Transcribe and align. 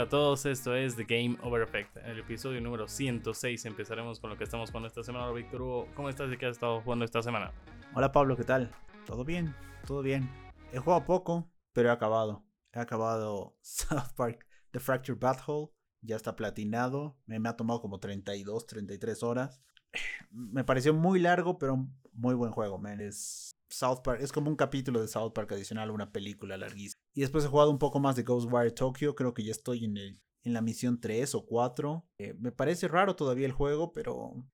Hola 0.00 0.06
a 0.06 0.08
todos, 0.08 0.46
esto 0.46 0.74
es 0.74 0.96
The 0.96 1.04
Game 1.04 1.36
Over 1.42 1.60
Effect. 1.60 1.98
En 1.98 2.06
el 2.06 2.20
episodio 2.20 2.58
número 2.62 2.88
106 2.88 3.66
empezaremos 3.66 4.18
con 4.18 4.30
lo 4.30 4.38
que 4.38 4.44
estamos 4.44 4.70
jugando 4.70 4.86
esta 4.86 5.02
semana. 5.02 5.30
Víctor 5.30 5.60
Hugo, 5.60 5.88
¿cómo 5.94 6.08
estás 6.08 6.32
y 6.32 6.38
qué 6.38 6.46
has 6.46 6.52
estado 6.52 6.80
jugando 6.80 7.04
esta 7.04 7.22
semana? 7.22 7.52
Hola 7.94 8.10
Pablo, 8.10 8.34
¿qué 8.34 8.44
tal? 8.44 8.74
¿Todo 9.04 9.26
bien? 9.26 9.54
¿Todo 9.86 10.00
bien? 10.00 10.30
He 10.72 10.78
jugado 10.78 11.04
poco, 11.04 11.52
pero 11.74 11.90
he 11.90 11.92
acabado. 11.92 12.46
He 12.72 12.78
acabado 12.78 13.58
South 13.60 14.14
Park 14.16 14.46
The 14.70 14.80
Fractured 14.80 15.18
Butthole. 15.18 15.68
Ya 16.00 16.16
está 16.16 16.34
platinado. 16.34 17.18
Me, 17.26 17.38
me 17.38 17.50
ha 17.50 17.56
tomado 17.58 17.82
como 17.82 18.00
32, 18.00 18.66
33 18.66 19.22
horas. 19.22 19.60
Me 20.30 20.64
pareció 20.64 20.94
muy 20.94 21.20
largo, 21.20 21.58
pero 21.58 21.86
muy 22.14 22.34
buen 22.34 22.52
juego, 22.52 22.78
man. 22.78 23.02
Es 23.02 23.54
South 23.68 24.00
Park, 24.02 24.22
es 24.22 24.32
como 24.32 24.48
un 24.48 24.56
capítulo 24.56 25.02
de 25.02 25.08
South 25.08 25.32
Park 25.34 25.52
adicional 25.52 25.90
una 25.90 26.10
película 26.10 26.56
larguísima. 26.56 26.99
Y 27.14 27.22
después 27.22 27.44
he 27.44 27.48
jugado 27.48 27.70
un 27.70 27.78
poco 27.78 28.00
más 28.00 28.16
de 28.16 28.22
Ghostwire 28.22 28.72
Tokyo, 28.72 29.14
creo 29.14 29.34
que 29.34 29.42
ya 29.42 29.50
estoy 29.50 29.84
en, 29.84 29.96
el, 29.96 30.20
en 30.44 30.52
la 30.52 30.62
misión 30.62 31.00
3 31.00 31.34
o 31.34 31.44
4. 31.44 32.08
Eh, 32.18 32.34
me 32.38 32.52
parece 32.52 32.88
raro 32.88 33.16
todavía 33.16 33.46
el 33.46 33.52
juego, 33.52 33.92
pero 33.92 34.46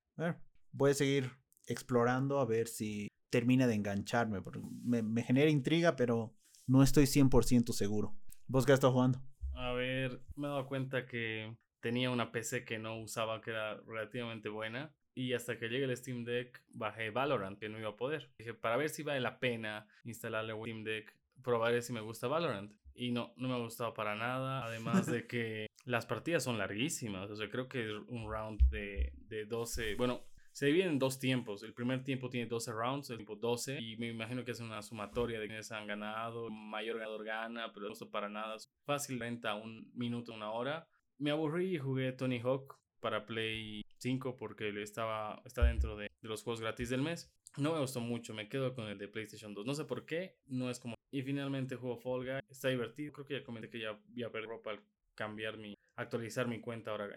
voy 0.71 0.91
a 0.91 0.95
seguir 0.95 1.31
explorando 1.65 2.39
a 2.39 2.45
ver 2.45 2.67
si 2.67 3.09
termina 3.29 3.67
de 3.67 3.75
engancharme. 3.75 4.41
Porque 4.41 4.59
me, 4.83 5.03
me 5.03 5.23
genera 5.23 5.49
intriga, 5.49 5.95
pero 5.95 6.35
no 6.65 6.83
estoy 6.83 7.05
100% 7.05 7.71
seguro. 7.73 8.17
¿Vos 8.47 8.65
qué 8.65 8.73
estás 8.73 8.91
jugando? 8.91 9.21
A 9.53 9.73
ver, 9.73 10.21
me 10.35 10.47
he 10.47 10.49
dado 10.49 10.67
cuenta 10.67 11.05
que 11.05 11.55
tenía 11.79 12.09
una 12.11 12.31
PC 12.31 12.65
que 12.65 12.79
no 12.79 12.99
usaba, 12.99 13.41
que 13.41 13.51
era 13.51 13.75
relativamente 13.81 14.49
buena. 14.49 14.93
Y 15.15 15.33
hasta 15.33 15.57
que 15.57 15.67
llegue 15.67 15.85
el 15.85 15.97
Steam 15.97 16.23
Deck, 16.25 16.63
bajé 16.69 17.09
Valorant, 17.09 17.57
que 17.57 17.69
no 17.69 17.79
iba 17.79 17.89
a 17.89 17.95
poder. 17.95 18.31
Dije, 18.37 18.53
para 18.53 18.77
ver 18.77 18.89
si 18.89 19.01
vale 19.01 19.19
la 19.19 19.39
pena 19.39 19.87
instalarle 20.03 20.53
Steam 20.61 20.83
Deck, 20.83 21.16
probaré 21.43 21.81
si 21.81 21.93
me 21.93 22.01
gusta 22.01 22.27
Valorant. 22.27 22.71
Y 22.93 23.11
no, 23.11 23.33
no 23.37 23.47
me 23.47 23.55
ha 23.55 23.59
gustado 23.59 23.93
para 23.93 24.15
nada. 24.15 24.65
Además 24.65 25.05
de 25.05 25.25
que 25.27 25.67
las 25.85 26.05
partidas 26.05 26.43
son 26.43 26.57
larguísimas. 26.57 27.29
O 27.29 27.35
sea, 27.35 27.49
creo 27.49 27.67
que 27.67 27.91
un 28.07 28.31
round 28.31 28.61
de, 28.69 29.13
de 29.27 29.45
12. 29.45 29.95
Bueno, 29.95 30.23
se 30.57 30.65
divide 30.65 30.85
en 30.85 30.97
dos 30.97 31.19
tiempos. 31.19 31.61
El 31.61 31.75
primer 31.75 32.03
tiempo 32.03 32.31
tiene 32.31 32.47
12 32.47 32.71
rounds, 32.71 33.09
el 33.11 33.17
tiempo 33.17 33.35
12. 33.35 33.79
Y 33.79 33.95
me 33.97 34.07
imagino 34.07 34.43
que 34.43 34.51
es 34.51 34.59
una 34.59 34.81
sumatoria 34.81 35.39
de 35.39 35.45
quienes 35.45 35.71
han 35.71 35.85
ganado. 35.85 36.49
Mayor 36.49 36.97
ganador 36.97 37.23
gana, 37.23 37.71
pero 37.71 37.85
no 37.85 37.93
es 37.93 38.03
para 38.05 38.27
nada. 38.27 38.55
Fácil, 38.83 39.19
renta 39.19 39.53
un 39.53 39.91
minuto, 39.93 40.33
una 40.33 40.49
hora. 40.49 40.87
Me 41.19 41.29
aburrí 41.29 41.75
y 41.75 41.77
jugué 41.77 42.11
Tony 42.11 42.39
Hawk 42.39 42.75
para 42.99 43.27
Play 43.27 43.83
5 43.99 44.35
porque 44.37 44.69
estaba, 44.81 45.41
está 45.45 45.63
dentro 45.63 45.95
de, 45.95 46.07
los 46.21 46.41
juegos 46.41 46.61
gratis 46.61 46.89
del 46.89 47.01
mes. 47.01 47.31
No 47.57 47.73
me 47.73 47.79
gustó 47.79 47.99
mucho, 47.99 48.33
me 48.33 48.47
quedo 48.47 48.73
con 48.73 48.87
el 48.87 48.97
de 48.97 49.07
PlayStation 49.07 49.53
2. 49.53 49.65
No 49.65 49.73
sé 49.73 49.85
por 49.85 50.05
qué, 50.05 50.37
no 50.45 50.69
es 50.69 50.79
como... 50.79 50.95
Y 51.11 51.23
finalmente 51.23 51.75
juego 51.75 51.97
Fall 51.97 52.25
Guy, 52.25 52.39
está 52.49 52.69
divertido. 52.69 53.13
Creo 53.13 53.25
que 53.25 53.33
ya 53.39 53.43
comenté 53.43 53.69
que 53.69 53.79
ya 53.79 53.99
voy 54.09 54.23
a 54.23 54.31
perder 54.31 54.49
ropa 54.49 54.71
al 54.71 54.81
cambiar 55.15 55.57
mi... 55.57 55.73
actualizar 55.95 56.47
mi 56.47 56.61
cuenta 56.61 56.91
ahora. 56.91 57.09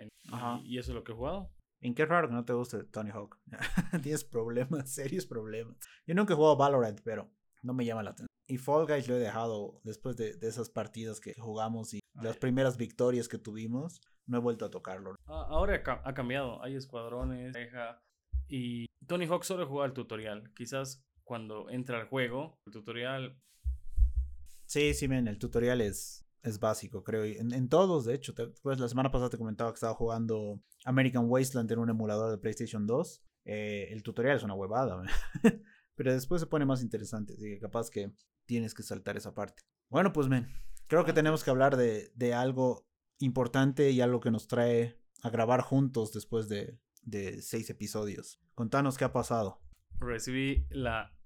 y, 0.65 0.79
eso 0.79 0.93
es 0.93 0.95
lo 0.95 1.05
que 1.05 1.13
he 1.13 1.15
jugado. 1.15 1.51
En 1.83 1.95
qué 1.95 2.07
raro 2.07 2.29
que 2.29 2.35
no 2.35 2.45
te 2.45 2.53
guste 2.53 2.83
Tony 2.85 3.11
Hawk. 3.11 3.39
Tienes 4.03 4.25
problemas, 4.25 4.91
serios 4.95 5.27
problemas. 5.27 5.77
Yo 6.07 6.15
nunca 6.15 6.33
he 6.33 6.37
jugado 6.37 6.57
Valorant, 6.57 7.01
pero 7.03 7.31
no 7.63 7.75
me 7.75 7.85
llama 7.85 8.03
la 8.03 8.11
atención. 8.11 8.29
Y 8.47 8.59
Fall 8.59 8.87
Guys 8.87 9.09
lo 9.09 9.17
he 9.17 9.21
dejado 9.21 9.81
después 9.85 10.17
de, 10.17 10.37
de 10.37 10.49
esas 10.49 10.71
partidas 10.71 11.21
que 11.21 11.35
jugamos 11.35 11.95
y 11.95 12.01
las 12.15 12.37
primeras 12.37 12.77
victorias 12.77 13.29
que 13.29 13.39
tuvimos 13.39 14.01
no 14.27 14.39
he 14.39 14.41
vuelto 14.41 14.65
a 14.65 14.71
tocarlo. 14.71 15.17
Ah, 15.27 15.47
ahora 15.49 15.83
ha 16.05 16.15
cambiado, 16.15 16.63
hay 16.63 16.77
escuadrones, 16.77 17.53
deja, 17.53 18.03
y 18.51 18.87
Tony 19.07 19.27
Hawk 19.27 19.45
solo 19.45 19.67
juega 19.67 19.87
el 19.87 19.93
tutorial. 19.93 20.53
Quizás 20.55 21.05
cuando 21.25 21.71
entra 21.71 22.01
al 22.01 22.09
juego, 22.09 22.59
el 22.67 22.73
tutorial... 22.73 23.41
Sí, 24.67 24.93
sí, 24.95 25.09
men, 25.09 25.29
el 25.29 25.39
tutorial 25.39 25.81
es, 25.81 26.27
es 26.43 26.59
básico, 26.59 27.05
creo. 27.05 27.25
En, 27.25 27.53
en 27.53 27.69
todos, 27.69 28.05
de 28.05 28.15
hecho. 28.15 28.35
pues 28.63 28.81
la 28.81 28.89
semana 28.89 29.11
pasada 29.11 29.31
te 29.31 29.39
comentaba 29.39 29.71
que 29.71 29.77
estaba 29.77 29.95
jugando 29.95 30.61
American 30.85 31.27
Wasteland 31.29 31.71
en 31.71 31.79
un 31.79 31.91
emulador 31.91 32.31
de 32.31 32.39
PlayStation 32.39 32.87
2. 32.87 33.23
Eh, 33.45 33.89
el 33.91 34.03
tutorial 34.03 34.37
es 34.37 34.43
una 34.43 34.55
huevada, 34.55 35.03
pero 35.95 36.13
después 36.13 36.41
se 36.41 36.47
pone 36.47 36.67
más 36.67 36.83
interesante, 36.83 37.35
así 37.35 37.45
que 37.45 37.59
capaz 37.59 37.91
que 37.91 38.13
tienes 38.47 38.75
que 38.75 38.83
saltar 38.83 39.17
esa 39.17 39.35
parte. 39.35 39.63
Bueno, 39.89 40.13
pues, 40.13 40.29
men, 40.29 40.47
creo 40.89 41.05
que 41.05 41.13
tenemos 41.13 41.43
que 41.43 41.51
hablar 41.51 41.77
de, 41.77 42.13
de 42.15 42.35
algo 42.35 42.87
importante 43.19 43.91
y 43.91 44.01
algo 44.01 44.21
que 44.21 44.31
nos 44.31 44.47
trae 44.47 44.99
a 45.23 45.31
grabar 45.31 45.63
juntos 45.63 46.13
después 46.13 46.49
de, 46.49 46.79
de 47.11 47.43
seis 47.43 47.69
episodios. 47.71 48.41
Contanos 48.55 48.97
qué 48.97 49.05
ha 49.05 49.13
pasado. 49.13 49.61
Recibí 49.99 50.67
la 50.71 51.17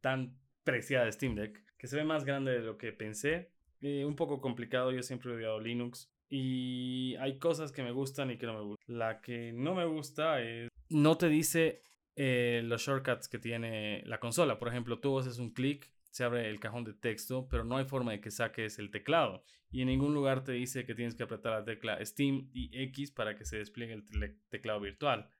tan 0.00 0.38
preciada 0.64 1.10
Steam 1.10 1.34
Deck, 1.34 1.64
que 1.76 1.86
se 1.86 1.96
ve 1.96 2.04
más 2.04 2.24
grande 2.24 2.52
de 2.52 2.60
lo 2.60 2.76
que 2.76 2.92
pensé. 2.92 3.50
Eh, 3.80 4.04
un 4.04 4.16
poco 4.16 4.40
complicado, 4.40 4.92
yo 4.92 5.02
siempre 5.02 5.30
he 5.30 5.36
odiado 5.36 5.60
Linux. 5.60 6.10
Y 6.30 7.16
hay 7.20 7.38
cosas 7.38 7.72
que 7.72 7.82
me 7.82 7.92
gustan 7.92 8.30
y 8.30 8.36
que 8.36 8.46
no 8.46 8.54
me 8.54 8.60
gustan. 8.62 8.98
La 8.98 9.20
que 9.20 9.52
no 9.52 9.74
me 9.74 9.86
gusta 9.86 10.42
es... 10.42 10.68
No 10.90 11.16
te 11.16 11.28
dice 11.28 11.82
eh, 12.16 12.62
los 12.64 12.82
shortcuts 12.82 13.28
que 13.28 13.38
tiene 13.38 14.02
la 14.04 14.20
consola. 14.20 14.58
Por 14.58 14.68
ejemplo, 14.68 14.98
tú 14.98 15.18
haces 15.18 15.38
un 15.38 15.50
clic 15.50 15.90
se 16.18 16.24
abre 16.24 16.50
el 16.50 16.58
cajón 16.58 16.82
de 16.82 16.94
texto, 16.94 17.46
pero 17.48 17.62
no 17.62 17.76
hay 17.76 17.84
forma 17.84 18.10
de 18.10 18.20
que 18.20 18.32
saques 18.32 18.80
el 18.80 18.90
teclado. 18.90 19.44
Y 19.70 19.82
en 19.82 19.86
ningún 19.86 20.14
lugar 20.14 20.42
te 20.42 20.50
dice 20.50 20.84
que 20.84 20.96
tienes 20.96 21.14
que 21.14 21.22
apretar 21.22 21.52
la 21.52 21.64
tecla 21.64 22.04
Steam 22.04 22.50
y 22.52 22.76
X 22.76 23.12
para 23.12 23.36
que 23.36 23.44
se 23.44 23.58
despliegue 23.58 23.94
el 23.94 24.36
teclado 24.48 24.80
virtual. 24.80 25.30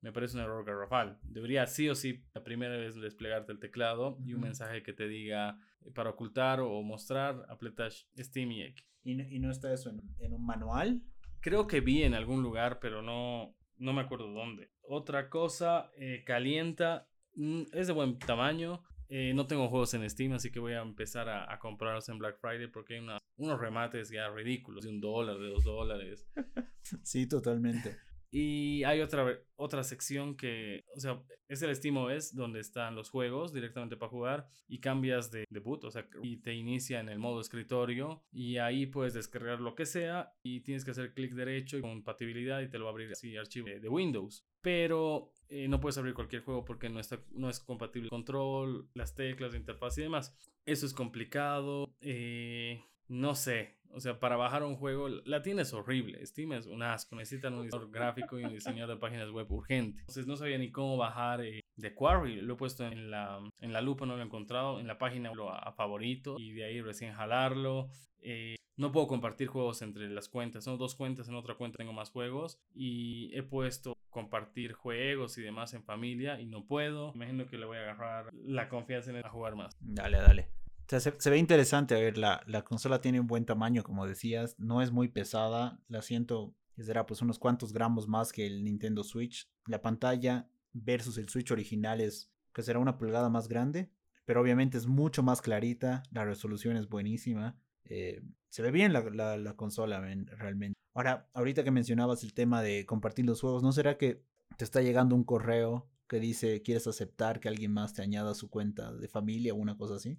Me 0.00 0.12
parece 0.12 0.36
un 0.36 0.44
error 0.44 0.64
garrafal. 0.64 1.18
Debería 1.24 1.66
sí 1.66 1.88
o 1.88 1.96
sí 1.96 2.22
la 2.32 2.44
primera 2.44 2.76
vez 2.76 2.94
desplegarte 2.94 3.50
el 3.50 3.58
teclado 3.58 4.18
y 4.24 4.34
un 4.34 4.42
mensaje 4.42 4.84
que 4.84 4.92
te 4.92 5.08
diga 5.08 5.58
eh, 5.80 5.90
para 5.90 6.10
ocultar 6.10 6.60
o 6.60 6.80
mostrar, 6.82 7.44
apretas 7.48 8.08
Steam 8.16 8.52
y 8.52 8.62
X. 8.62 8.86
¿Y 9.02 9.40
no, 9.40 9.50
está 9.50 9.72
eso 9.72 9.90
en, 9.90 10.32
un 10.32 10.46
manual? 10.46 11.02
Creo 11.40 11.66
que 11.66 11.80
vi 11.80 12.04
en 12.04 12.14
algún 12.14 12.40
lugar, 12.40 12.78
pero 12.78 13.02
no, 13.02 13.56
no 13.78 13.92
me 13.92 14.02
acuerdo 14.02 14.32
dónde. 14.32 14.70
Otra 14.82 15.28
cosa, 15.28 15.90
eh, 15.96 16.22
calienta, 16.24 17.08
mm, 17.34 17.62
es 17.72 17.88
de 17.88 17.92
buen 17.92 18.16
tamaño, 18.16 18.84
eh, 19.12 19.34
no 19.34 19.48
tengo 19.48 19.68
juegos 19.68 19.92
en 19.94 20.08
Steam, 20.08 20.32
así 20.34 20.52
que 20.52 20.60
voy 20.60 20.74
a 20.74 20.82
empezar 20.82 21.28
a, 21.28 21.58
comprarlos 21.58 22.08
en 22.08 22.18
Black 22.18 22.38
Friday 22.38 22.68
porque 22.68 22.94
hay 22.94 23.06
unos 23.36 23.60
remates 23.60 24.08
ya 24.08 24.28
ridículos, 24.28 24.84
de 24.84 24.90
un 24.90 25.00
dólar, 25.00 25.36
de 25.36 25.48
dos 25.48 25.64
dólares. 25.64 26.28
sí, 27.02 27.26
totalmente. 27.26 27.96
Y 28.30 28.84
hay 28.84 29.00
otra, 29.00 29.36
otra 29.56 29.82
sección 29.82 30.36
que, 30.36 30.84
o 30.94 31.00
sea, 31.00 31.20
es 31.48 31.60
el 31.62 31.74
SteamOS 31.74 32.36
donde 32.36 32.60
están 32.60 32.94
los 32.94 33.10
juegos 33.10 33.52
directamente 33.52 33.96
para 33.96 34.10
jugar 34.10 34.46
y 34.68 34.78
cambias 34.78 35.32
de, 35.32 35.44
de, 35.50 35.58
boot, 35.58 35.82
o 35.82 35.90
sea, 35.90 36.06
y 36.22 36.36
te 36.36 36.54
inicia 36.54 37.00
en 37.00 37.08
el 37.08 37.18
modo 37.18 37.40
escritorio 37.40 38.22
y 38.30 38.58
ahí 38.58 38.86
puedes 38.86 39.14
descargar 39.14 39.60
lo 39.60 39.74
que 39.74 39.86
sea 39.86 40.32
y 40.44 40.60
tienes 40.60 40.84
que 40.84 40.92
hacer 40.92 41.12
clic 41.14 41.34
derecho 41.34 41.76
y 41.76 41.80
compatibilidad 41.80 42.60
y 42.60 42.68
te 42.68 42.78
lo 42.78 42.84
va 42.84 42.90
a 42.90 42.92
abrir 42.92 43.10
así 43.10 43.36
archivo 43.36 43.66
de 43.66 43.88
Windows. 43.88 44.46
Pero 44.60 45.32
eh, 45.50 45.68
no 45.68 45.80
puedes 45.80 45.98
abrir 45.98 46.14
cualquier 46.14 46.42
juego 46.42 46.64
porque 46.64 46.88
no, 46.88 47.00
está, 47.00 47.20
no 47.32 47.50
es 47.50 47.60
compatible 47.60 48.08
control, 48.08 48.88
las 48.94 49.14
teclas, 49.14 49.52
la 49.52 49.58
interfaz 49.58 49.98
y 49.98 50.02
demás. 50.02 50.36
Eso 50.64 50.86
es 50.86 50.94
complicado. 50.94 51.92
Eh, 52.00 52.82
no 53.08 53.34
sé, 53.34 53.80
o 53.92 54.00
sea, 54.00 54.20
para 54.20 54.36
bajar 54.36 54.62
un 54.62 54.76
juego, 54.76 55.08
la 55.08 55.42
tienes 55.42 55.72
horrible. 55.72 56.24
Steam 56.24 56.52
es 56.52 56.66
un 56.66 56.82
asco. 56.82 57.16
Necesitan 57.16 57.54
un 57.54 57.64
diseñador 57.64 57.90
gráfico 57.90 58.38
y 58.38 58.44
un 58.44 58.52
diseñador 58.52 58.94
de 58.94 59.00
páginas 59.00 59.30
web 59.30 59.50
urgente. 59.50 60.00
Entonces 60.00 60.26
no 60.26 60.36
sabía 60.36 60.58
ni 60.58 60.70
cómo 60.70 60.96
bajar 60.96 61.44
eh, 61.44 61.60
The 61.78 61.94
Quarry. 61.94 62.40
Lo 62.40 62.54
he 62.54 62.56
puesto 62.56 62.86
en 62.86 63.10
la, 63.10 63.40
en 63.58 63.72
la 63.72 63.80
lupa, 63.80 64.06
no 64.06 64.14
lo 64.14 64.22
he 64.22 64.24
encontrado. 64.24 64.78
En 64.78 64.86
la 64.86 64.98
página 64.98 65.32
lo 65.34 65.50
a, 65.52 65.72
favorito 65.72 66.36
y 66.38 66.52
de 66.52 66.64
ahí 66.64 66.80
recién 66.80 67.12
jalarlo. 67.14 67.88
Eh, 68.20 68.54
no 68.76 68.92
puedo 68.92 69.06
compartir 69.06 69.48
juegos 69.48 69.82
entre 69.82 70.08
las 70.08 70.28
cuentas. 70.28 70.64
Son 70.64 70.78
dos 70.78 70.94
cuentas, 70.94 71.28
en 71.28 71.34
otra 71.34 71.54
cuenta 71.54 71.78
tengo 71.78 71.92
más 71.92 72.10
juegos. 72.10 72.60
Y 72.74 73.30
he 73.36 73.42
puesto 73.42 73.96
compartir 74.08 74.72
juegos 74.72 75.36
y 75.38 75.42
demás 75.42 75.74
en 75.74 75.84
familia 75.84 76.40
y 76.40 76.46
no 76.46 76.66
puedo. 76.66 77.12
Imagino 77.14 77.46
que 77.46 77.58
le 77.58 77.66
voy 77.66 77.78
a 77.78 77.82
agarrar 77.82 78.30
la 78.32 78.68
confianza 78.68 79.10
en 79.10 79.16
él 79.16 79.24
a 79.24 79.30
jugar 79.30 79.56
más. 79.56 79.76
Dale, 79.80 80.18
dale 80.18 80.60
se, 80.98 81.30
ve 81.30 81.38
interesante. 81.38 81.94
A 81.94 81.98
ver, 81.98 82.18
la, 82.18 82.42
la, 82.46 82.62
consola 82.62 83.00
tiene 83.00 83.20
un 83.20 83.28
buen 83.28 83.44
tamaño, 83.44 83.84
como 83.84 84.06
decías. 84.06 84.56
No 84.58 84.82
es 84.82 84.90
muy 84.90 85.08
pesada. 85.08 85.78
La 85.88 86.02
siento 86.02 86.56
será 86.76 87.04
pues 87.06 87.20
unos 87.20 87.38
cuantos 87.38 87.72
gramos 87.72 88.08
más 88.08 88.32
que 88.32 88.46
el 88.46 88.64
Nintendo 88.64 89.04
Switch. 89.04 89.48
La 89.66 89.82
pantalla 89.82 90.48
versus 90.72 91.18
el 91.18 91.28
Switch 91.28 91.50
original 91.52 92.00
es 92.00 92.32
que 92.52 92.62
será 92.62 92.78
una 92.78 92.98
pulgada 92.98 93.28
más 93.28 93.46
grande. 93.46 93.90
Pero 94.24 94.40
obviamente 94.40 94.78
es 94.78 94.86
mucho 94.86 95.22
más 95.22 95.40
clarita. 95.42 96.02
La 96.10 96.24
resolución 96.24 96.76
es 96.76 96.88
buenísima. 96.88 97.56
Eh, 97.84 98.20
se 98.48 98.62
ve 98.62 98.70
bien 98.70 98.92
la, 98.92 99.36
la, 99.36 99.56
consola, 99.56 100.00
realmente. 100.36 100.78
Ahora, 100.94 101.28
ahorita 101.34 101.64
que 101.64 101.70
mencionabas 101.70 102.24
el 102.24 102.34
tema 102.34 102.62
de 102.62 102.84
compartir 102.86 103.24
los 103.24 103.40
juegos, 103.40 103.62
¿no 103.62 103.72
será 103.72 103.96
que 103.96 104.22
te 104.56 104.64
está 104.64 104.82
llegando 104.82 105.14
un 105.14 105.24
correo 105.24 105.88
que 106.08 106.18
dice 106.18 106.62
quieres 106.62 106.86
aceptar 106.86 107.38
que 107.38 107.48
alguien 107.48 107.72
más 107.72 107.94
te 107.94 108.02
añada 108.02 108.34
su 108.34 108.50
cuenta 108.50 108.92
de 108.92 109.08
familia 109.08 109.54
o 109.54 109.56
una 109.56 109.76
cosa 109.76 109.94
así? 109.94 110.18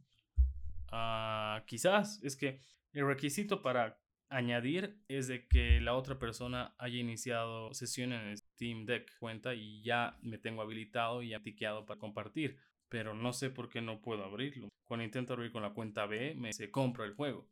Ah, 0.91 1.63
quizás 1.67 2.21
es 2.23 2.35
que 2.35 2.59
el 2.93 3.05
requisito 3.05 3.61
para 3.61 4.01
añadir 4.29 4.97
es 5.09 5.27
de 5.27 5.47
que 5.47 5.81
la 5.81 5.93
otra 5.93 6.17
persona 6.17 6.73
haya 6.77 6.97
iniciado 6.97 7.73
sesión 7.73 8.13
en 8.13 8.27
el 8.27 8.37
Steam 8.37 8.85
Deck 8.85 9.11
cuenta 9.19 9.53
y 9.53 9.83
ya 9.83 10.17
me 10.21 10.37
tengo 10.37 10.61
habilitado 10.61 11.21
y 11.21 11.29
ya 11.29 11.41
tiqueado 11.41 11.85
para 11.85 11.99
compartir. 11.99 12.57
Pero 12.91 13.13
no 13.13 13.31
sé 13.31 13.49
por 13.49 13.69
qué 13.69 13.81
no 13.81 14.01
puedo 14.01 14.25
abrirlo. 14.25 14.67
Cuando 14.85 15.05
intento 15.05 15.31
abrir 15.31 15.53
con 15.53 15.63
la 15.63 15.73
cuenta 15.73 16.05
B, 16.07 16.35
me 16.35 16.51
se 16.51 16.69
compra 16.69 17.05
el 17.05 17.13
juego. 17.13 17.49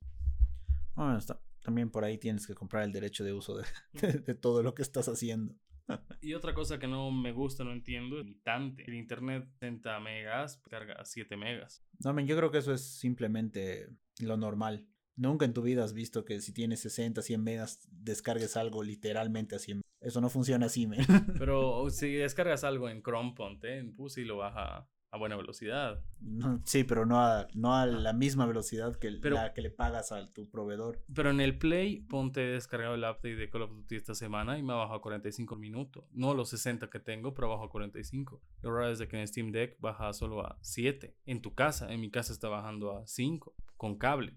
Bueno, 0.95 1.18
está, 1.18 1.39
también 1.62 1.89
por 1.89 2.03
ahí 2.03 2.18
tienes 2.18 2.45
que 2.45 2.53
comprar 2.53 2.83
el 2.83 2.91
derecho 2.91 3.24
de 3.24 3.31
uso 3.31 3.56
de, 3.56 3.63
de 4.25 4.36
todo 4.36 4.62
lo 4.62 4.75
que 4.75 4.81
estás 4.81 5.07
haciendo. 5.07 5.56
Y 6.21 6.33
otra 6.33 6.53
cosa 6.53 6.77
que 6.77 6.88
no 6.88 7.09
me 7.09 7.31
gusta, 7.31 7.63
no 7.63 7.71
entiendo, 7.71 8.19
es 8.19 8.25
limitante. 8.25 8.83
El 8.86 8.95
internet 8.95 9.47
60 9.59 10.00
megas 10.01 10.62
carga 10.69 11.03
7 11.03 11.38
megas. 11.38 11.83
No, 12.03 12.13
men, 12.13 12.27
yo 12.27 12.35
creo 12.35 12.51
que 12.51 12.59
eso 12.59 12.74
es 12.74 12.83
simplemente 13.00 13.88
lo 14.19 14.35
normal. 14.35 14.85
Nunca 15.15 15.45
en 15.45 15.53
tu 15.53 15.62
vida 15.62 15.85
has 15.85 15.94
visto 15.94 16.25
que 16.25 16.42
si 16.42 16.53
tienes 16.53 16.81
60, 16.81 17.21
100 17.21 17.44
megas, 17.44 17.88
descargues 17.92 18.56
algo 18.56 18.83
literalmente 18.83 19.56
a 19.56 19.59
100 19.59 19.81
Eso 20.01 20.21
no 20.21 20.30
funciona 20.30 20.68
así, 20.68 20.85
men. 20.85 21.06
Pero 21.38 21.89
si 21.89 22.13
descargas 22.13 22.63
algo 22.65 22.89
en 22.89 23.01
Chrome, 23.01 23.33
ponte, 23.35 23.77
en 23.77 23.95
Pussy 23.95 24.25
lo 24.25 24.38
baja 24.38 24.89
a 25.11 25.17
buena 25.17 25.35
velocidad. 25.35 26.03
No, 26.21 26.61
sí, 26.65 26.83
pero 26.83 27.06
no 27.06 27.19
a, 27.19 27.47
no 27.56 27.75
a 27.75 27.85
la 27.88 28.13
misma 28.13 28.45
velocidad 28.45 28.95
que 28.95 29.11
Pero- 29.21 29.35
la 29.38 29.53
que 29.53 29.61
le 29.61 29.71
pagas 29.71 30.11
a 30.11 30.31
tu 30.31 30.50
proveedor. 30.50 31.03
Pero 31.13 31.31
en 31.31 31.39
el 31.41 31.57
Play, 31.57 32.01
ponte 32.01 32.44
he 32.44 32.51
descargado 32.51 32.94
el 32.95 33.01
update 33.03 33.35
de 33.35 33.50
Call 33.50 33.63
of 33.63 33.71
Duty 33.71 33.95
esta 33.95 34.13
semana 34.13 34.57
y 34.59 34.63
me 34.63 34.73
ha 34.73 34.75
bajado 34.77 35.00
a 35.00 35.01
45 35.01 35.56
minutos. 35.56 36.03
No 36.11 36.33
los 36.35 36.50
60 36.50 36.89
que 36.89 37.00
tengo, 37.00 37.33
pero 37.33 37.50
bajo 37.50 37.63
a 37.63 37.69
45. 37.71 38.41
Lo 38.61 38.71
raro 38.75 38.91
es 38.91 39.00
de 39.00 39.07
que 39.07 39.19
en 39.19 39.27
Steam 39.27 39.51
Deck 39.51 39.79
baja 39.79 40.13
solo 40.13 40.45
a 40.45 40.57
7. 40.61 41.15
En 41.25 41.41
tu 41.41 41.56
casa, 41.56 41.91
en 41.91 42.01
mi 42.01 42.11
casa 42.11 42.31
está 42.31 42.50
bajando 42.50 42.95
a 42.97 43.07
5 43.07 43.56
con 43.77 43.97
cable. 43.97 44.35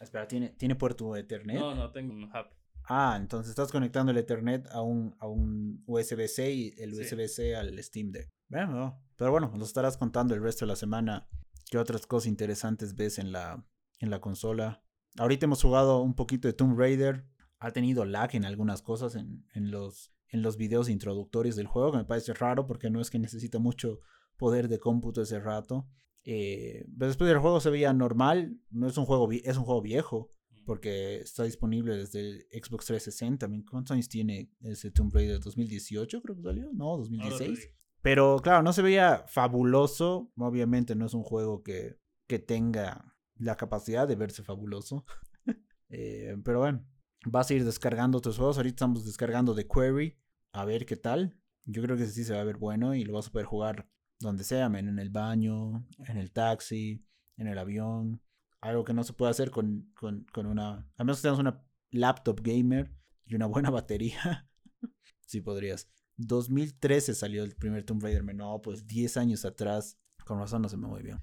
Espera, 0.00 0.28
¿tiene, 0.28 0.50
¿tiene 0.50 0.74
puerto 0.76 1.16
Ethernet? 1.16 1.58
No, 1.58 1.74
no 1.74 1.90
tengo 1.90 2.12
un 2.12 2.24
hub. 2.24 2.46
Ah, 2.86 3.16
entonces 3.18 3.48
estás 3.50 3.72
conectando 3.72 4.12
el 4.12 4.18
Ethernet 4.18 4.66
a 4.70 4.82
un, 4.82 5.16
a 5.18 5.26
un 5.26 5.82
USB-C 5.86 6.52
y 6.52 6.74
el 6.78 6.94
Sí. 6.94 7.00
USB-C 7.14 7.56
al 7.56 7.82
Steam 7.82 8.10
Deck. 8.12 8.28
Bueno, 8.48 9.02
pero 9.16 9.30
bueno, 9.30 9.50
nos 9.56 9.68
estarás 9.68 9.96
contando 9.96 10.34
el 10.34 10.42
resto 10.42 10.64
de 10.64 10.70
la 10.70 10.76
semana 10.76 11.28
qué 11.70 11.78
otras 11.78 12.06
cosas 12.06 12.28
interesantes 12.28 12.94
ves 12.94 13.18
en 13.18 13.32
la, 13.32 13.64
en 14.00 14.10
la 14.10 14.20
consola. 14.20 14.82
Ahorita 15.18 15.46
hemos 15.46 15.62
jugado 15.62 16.02
un 16.02 16.14
poquito 16.14 16.48
de 16.48 16.54
Tomb 16.54 16.78
Raider. 16.78 17.26
Ha 17.58 17.70
tenido 17.70 18.04
lag 18.04 18.34
en 18.34 18.44
algunas 18.44 18.82
cosas 18.82 19.14
en, 19.14 19.46
en 19.54 19.70
los, 19.70 20.12
en 20.28 20.42
los 20.42 20.56
videos 20.56 20.88
introductorios 20.88 21.56
del 21.56 21.66
juego, 21.66 21.92
que 21.92 21.98
me 21.98 22.04
parece 22.04 22.34
raro 22.34 22.66
porque 22.66 22.90
no 22.90 23.00
es 23.00 23.10
que 23.10 23.18
necesita 23.18 23.58
mucho 23.58 24.00
poder 24.36 24.68
de 24.68 24.78
cómputo 24.78 25.22
ese 25.22 25.40
rato. 25.40 25.88
Eh, 26.24 26.86
pero 26.98 27.08
después 27.08 27.28
del 27.28 27.38
juego 27.38 27.60
se 27.60 27.70
veía 27.70 27.92
normal, 27.92 28.58
no 28.70 28.88
es 28.88 28.96
un 28.96 29.04
juego, 29.04 29.30
es 29.30 29.56
un 29.56 29.64
juego 29.64 29.82
viejo, 29.82 30.30
porque 30.64 31.16
está 31.16 31.44
disponible 31.44 31.96
desde 31.96 32.20
el 32.20 32.46
Xbox 32.50 32.86
360. 32.86 33.44
También, 33.44 33.64
¿Cuántos 33.64 33.92
años 33.92 34.08
tiene 34.08 34.50
ese 34.60 34.90
Tomb 34.90 35.14
Raider? 35.14 35.40
¿2018 35.40 36.22
creo 36.22 36.36
que 36.36 36.42
salió? 36.42 36.70
No, 36.72 36.92
Ahora 36.92 37.04
te 37.04 37.10
2016. 37.10 37.70
Pero 38.04 38.38
claro, 38.42 38.62
no 38.62 38.74
se 38.74 38.82
veía 38.82 39.24
fabuloso. 39.28 40.30
Obviamente 40.36 40.94
no 40.94 41.06
es 41.06 41.14
un 41.14 41.22
juego 41.22 41.62
que, 41.62 41.98
que 42.26 42.38
tenga 42.38 43.16
la 43.34 43.56
capacidad 43.56 44.06
de 44.06 44.14
verse 44.14 44.44
fabuloso. 44.44 45.04
Eh, 45.96 46.36
pero 46.44 46.58
bueno, 46.58 46.84
vas 47.24 47.48
a 47.48 47.54
ir 47.54 47.64
descargando 47.64 48.18
otros 48.18 48.36
juegos. 48.36 48.56
Ahorita 48.56 48.74
estamos 48.74 49.04
descargando 49.04 49.54
The 49.54 49.68
Query. 49.68 50.18
A 50.52 50.64
ver 50.64 50.86
qué 50.86 50.96
tal. 50.96 51.38
Yo 51.66 51.82
creo 51.82 51.96
que 51.96 52.06
sí 52.06 52.24
se 52.24 52.34
va 52.34 52.40
a 52.40 52.44
ver 52.44 52.56
bueno 52.56 52.96
y 52.96 53.04
lo 53.04 53.12
vas 53.12 53.28
a 53.28 53.30
poder 53.30 53.46
jugar 53.46 53.88
donde 54.18 54.42
sea, 54.42 54.68
men, 54.68 54.88
en 54.88 54.98
el 54.98 55.10
baño, 55.10 55.86
en 56.08 56.16
el 56.16 56.32
taxi, 56.32 57.06
en 57.36 57.46
el 57.46 57.58
avión. 57.58 58.20
Algo 58.60 58.82
que 58.82 58.92
no 58.92 59.04
se 59.04 59.12
puede 59.12 59.30
hacer 59.30 59.52
con, 59.52 59.92
con, 59.94 60.26
con 60.32 60.46
una... 60.46 60.90
A 60.96 61.04
menos 61.04 61.18
que 61.18 61.28
tengas 61.28 61.38
una 61.38 61.62
laptop 61.90 62.40
gamer 62.42 62.90
y 63.24 63.36
una 63.36 63.46
buena 63.46 63.70
batería. 63.70 64.48
sí 65.20 65.42
podrías. 65.42 65.88
2013 66.16 67.14
salió 67.14 67.44
el 67.44 67.54
primer 67.56 67.84
Tomb 67.84 68.02
Raider. 68.02 68.24
No, 68.34 68.60
pues 68.62 68.86
10 68.86 69.16
años 69.16 69.44
atrás. 69.44 69.98
Con 70.24 70.38
razón 70.38 70.62
no 70.62 70.68
se 70.68 70.76
me 70.76 71.02
bien. 71.02 71.18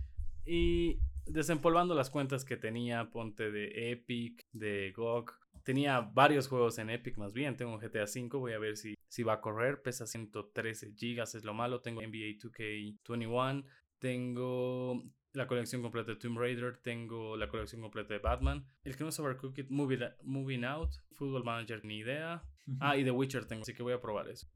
Y 0.45 0.99
desempolvando 1.25 1.95
las 1.95 2.09
cuentas 2.09 2.45
que 2.45 2.57
tenía, 2.57 3.09
ponte 3.09 3.51
de 3.51 3.91
Epic, 3.91 4.47
de 4.51 4.91
GOG. 4.95 5.31
Tenía 5.63 6.01
varios 6.01 6.47
juegos 6.47 6.77
en 6.79 6.89
Epic 6.89 7.17
más 7.17 7.33
bien. 7.33 7.55
Tengo 7.55 7.73
un 7.73 7.79
GTA 7.79 8.03
V, 8.03 8.29
voy 8.37 8.53
a 8.53 8.59
ver 8.59 8.77
si, 8.77 8.95
si 9.07 9.23
va 9.23 9.33
a 9.33 9.41
correr. 9.41 9.81
Pesa 9.81 10.05
113 10.05 10.93
gigas, 10.95 11.35
es 11.35 11.43
lo 11.43 11.53
malo. 11.53 11.81
Tengo 11.81 12.01
NBA 12.01 12.37
2K21. 12.39 13.65
Tengo 13.99 15.03
la 15.33 15.47
colección 15.47 15.81
completa 15.81 16.11
de 16.11 16.17
Tomb 16.17 16.37
Raider. 16.37 16.77
Tengo 16.77 17.37
la 17.37 17.47
colección 17.47 17.81
completa 17.81 18.13
de 18.13 18.19
Batman. 18.19 18.65
El 18.83 18.95
que 18.95 19.03
no 19.03 19.09
es 19.09 19.19
Overcooked, 19.19 19.69
Moving, 19.69 19.99
Moving 20.23 20.65
Out. 20.65 20.95
Football 21.13 21.43
Manager, 21.43 21.85
ni 21.85 21.99
idea. 21.99 22.43
Ah, 22.79 22.97
y 22.97 23.03
The 23.03 23.11
Witcher 23.11 23.45
tengo, 23.45 23.61
así 23.61 23.73
que 23.73 23.83
voy 23.83 23.93
a 23.93 24.01
probar 24.01 24.27
eso. 24.29 24.47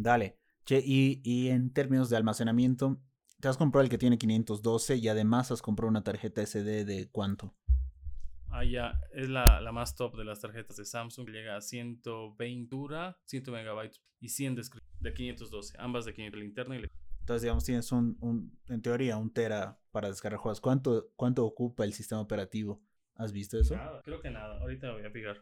Dale. 0.00 0.38
Che, 0.64 0.80
y, 0.84 1.20
y 1.24 1.48
en 1.48 1.72
términos 1.72 2.08
de 2.08 2.16
almacenamiento, 2.16 3.00
te 3.40 3.48
has 3.48 3.56
comprado 3.56 3.82
el 3.82 3.90
que 3.90 3.98
tiene 3.98 4.16
512 4.16 4.96
y 4.96 5.08
además 5.08 5.50
has 5.50 5.60
comprado 5.60 5.88
una 5.90 6.04
tarjeta 6.04 6.40
SD 6.42 6.84
de 6.84 7.08
cuánto? 7.10 7.54
Ah, 8.50 8.64
ya, 8.64 9.00
es 9.12 9.28
la, 9.28 9.60
la 9.60 9.72
más 9.72 9.94
top 9.94 10.16
de 10.16 10.24
las 10.24 10.40
tarjetas 10.40 10.76
de 10.76 10.84
Samsung. 10.84 11.26
que 11.26 11.32
Llega 11.32 11.56
a 11.56 11.60
120 11.60 12.68
dura, 12.74 13.18
100 13.24 13.42
megabytes 13.50 14.00
y 14.20 14.28
100 14.28 14.54
de, 14.54 14.62
de 15.00 15.14
512. 15.14 15.74
Ambas 15.78 16.04
de 16.04 16.14
500 16.14 16.40
linterna 16.40 16.76
y 16.76 16.82
le- 16.82 16.88
Entonces, 17.20 17.42
digamos, 17.42 17.64
tienes 17.64 17.92
un, 17.92 18.16
un- 18.20 18.58
en 18.68 18.80
teoría, 18.82 19.16
un 19.16 19.30
tera 19.32 19.78
para 19.90 20.08
descargar 20.08 20.40
juegos. 20.40 20.60
¿Cuánto, 20.60 21.10
¿Cuánto 21.16 21.44
ocupa 21.44 21.84
el 21.84 21.92
sistema 21.92 22.20
operativo? 22.20 22.80
¿Has 23.16 23.32
visto 23.32 23.58
eso? 23.58 23.74
Nada, 23.74 24.02
creo 24.02 24.20
que 24.20 24.30
nada. 24.30 24.58
Ahorita 24.60 24.86
me 24.88 24.92
voy 24.94 25.04
a 25.06 25.10
fijar. 25.10 25.36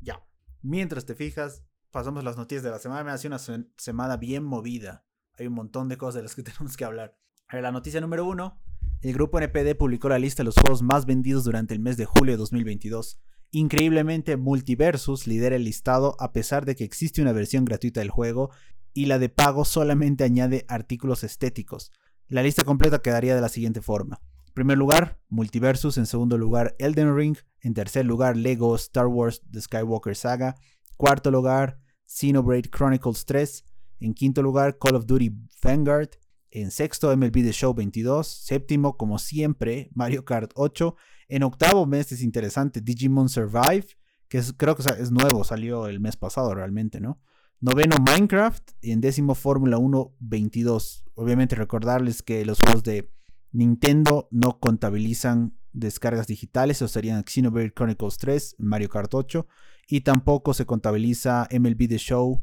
Ya. 0.00 0.24
Mientras 0.62 1.04
te 1.06 1.14
fijas, 1.14 1.62
pasamos 1.96 2.22
las 2.24 2.36
noticias 2.36 2.62
de 2.62 2.70
la 2.70 2.78
semana. 2.78 3.14
Ha 3.14 3.18
sido 3.18 3.30
una 3.30 3.38
se- 3.38 3.64
semana 3.78 4.18
bien 4.18 4.44
movida. 4.44 5.06
Hay 5.38 5.46
un 5.46 5.54
montón 5.54 5.88
de 5.88 5.96
cosas 5.96 6.16
de 6.16 6.22
las 6.24 6.34
que 6.34 6.42
tenemos 6.42 6.76
que 6.76 6.84
hablar. 6.84 7.16
A 7.48 7.56
ver, 7.56 7.62
la 7.62 7.72
noticia 7.72 8.02
número 8.02 8.26
uno. 8.26 8.60
El 9.00 9.14
grupo 9.14 9.38
NPD 9.38 9.76
publicó 9.78 10.10
la 10.10 10.18
lista 10.18 10.42
de 10.42 10.44
los 10.44 10.56
juegos 10.56 10.82
más 10.82 11.06
vendidos 11.06 11.44
durante 11.44 11.72
el 11.72 11.80
mes 11.80 11.96
de 11.96 12.04
julio 12.04 12.34
de 12.34 12.38
2022. 12.38 13.18
Increíblemente, 13.50 14.36
Multiversus 14.36 15.26
lidera 15.26 15.56
el 15.56 15.64
listado 15.64 16.16
a 16.20 16.32
pesar 16.32 16.66
de 16.66 16.76
que 16.76 16.84
existe 16.84 17.22
una 17.22 17.32
versión 17.32 17.64
gratuita 17.64 18.00
del 18.00 18.10
juego 18.10 18.50
y 18.92 19.06
la 19.06 19.18
de 19.18 19.30
pago 19.30 19.64
solamente 19.64 20.24
añade 20.24 20.66
artículos 20.68 21.24
estéticos. 21.24 21.92
La 22.28 22.42
lista 22.42 22.64
completa 22.64 22.98
quedaría 22.98 23.34
de 23.34 23.40
la 23.40 23.48
siguiente 23.48 23.80
forma. 23.80 24.20
En 24.48 24.52
primer 24.52 24.76
lugar, 24.76 25.18
Multiversus. 25.30 25.96
En 25.96 26.04
segundo 26.04 26.36
lugar, 26.36 26.74
Elden 26.78 27.16
Ring. 27.16 27.36
En 27.60 27.72
tercer 27.72 28.04
lugar, 28.04 28.36
Lego 28.36 28.76
Star 28.76 29.06
Wars 29.06 29.40
The 29.50 29.62
Skywalker 29.62 30.14
Saga. 30.14 30.56
Cuarto 30.96 31.30
lugar, 31.30 31.78
Xenoblade 32.06 32.70
Chronicles 32.70 33.24
3. 33.26 33.64
En 34.00 34.14
quinto 34.14 34.42
lugar, 34.42 34.78
Call 34.78 34.94
of 34.96 35.06
Duty 35.06 35.32
Vanguard. 35.62 36.10
En 36.50 36.70
sexto, 36.70 37.14
MLB 37.14 37.42
The 37.42 37.52
Show 37.52 37.74
22. 37.74 38.26
Séptimo, 38.26 38.96
como 38.96 39.18
siempre, 39.18 39.90
Mario 39.94 40.24
Kart 40.24 40.52
8. 40.54 40.96
En 41.28 41.42
octavo 41.42 41.86
mes 41.86 42.12
es 42.12 42.22
interesante, 42.22 42.80
Digimon 42.80 43.28
Survive, 43.28 43.86
que 44.28 44.40
creo 44.56 44.76
que 44.76 44.82
es- 44.82 44.98
es 44.98 45.10
nuevo, 45.10 45.44
salió 45.44 45.86
el 45.86 46.00
mes 46.00 46.16
pasado 46.16 46.54
realmente, 46.54 47.00
¿no? 47.00 47.20
Noveno, 47.60 47.96
Minecraft. 48.04 48.70
Y 48.80 48.92
en 48.92 49.00
décimo, 49.00 49.34
Fórmula 49.34 49.78
1 49.78 50.14
22. 50.20 51.04
Obviamente 51.14 51.56
recordarles 51.56 52.22
que 52.22 52.44
los 52.44 52.60
juegos 52.60 52.82
de 52.84 53.10
Nintendo 53.52 54.28
no 54.30 54.58
contabilizan 54.60 55.58
descargas 55.76 56.26
digitales, 56.26 56.80
o 56.82 56.88
serían 56.88 57.24
Xenoblade 57.24 57.72
Chronicles 57.72 58.16
3, 58.18 58.56
Mario 58.58 58.88
Kart 58.88 59.12
8, 59.12 59.46
y 59.88 60.00
tampoco 60.00 60.54
se 60.54 60.66
contabiliza 60.66 61.48
MLB 61.52 61.88
The 61.88 61.98
Show 61.98 62.42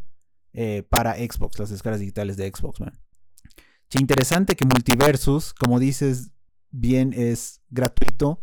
eh, 0.54 0.84
para 0.88 1.16
Xbox, 1.16 1.60
las 1.60 1.70
descargas 1.70 2.00
digitales 2.00 2.38
de 2.38 2.50
Xbox, 2.50 2.80
man. 2.80 3.00
Interesante 4.00 4.56
que 4.56 4.66
Multiversus, 4.66 5.54
como 5.54 5.80
dices 5.80 6.32
bien, 6.72 7.14
es 7.14 7.62
gratuito 7.70 8.40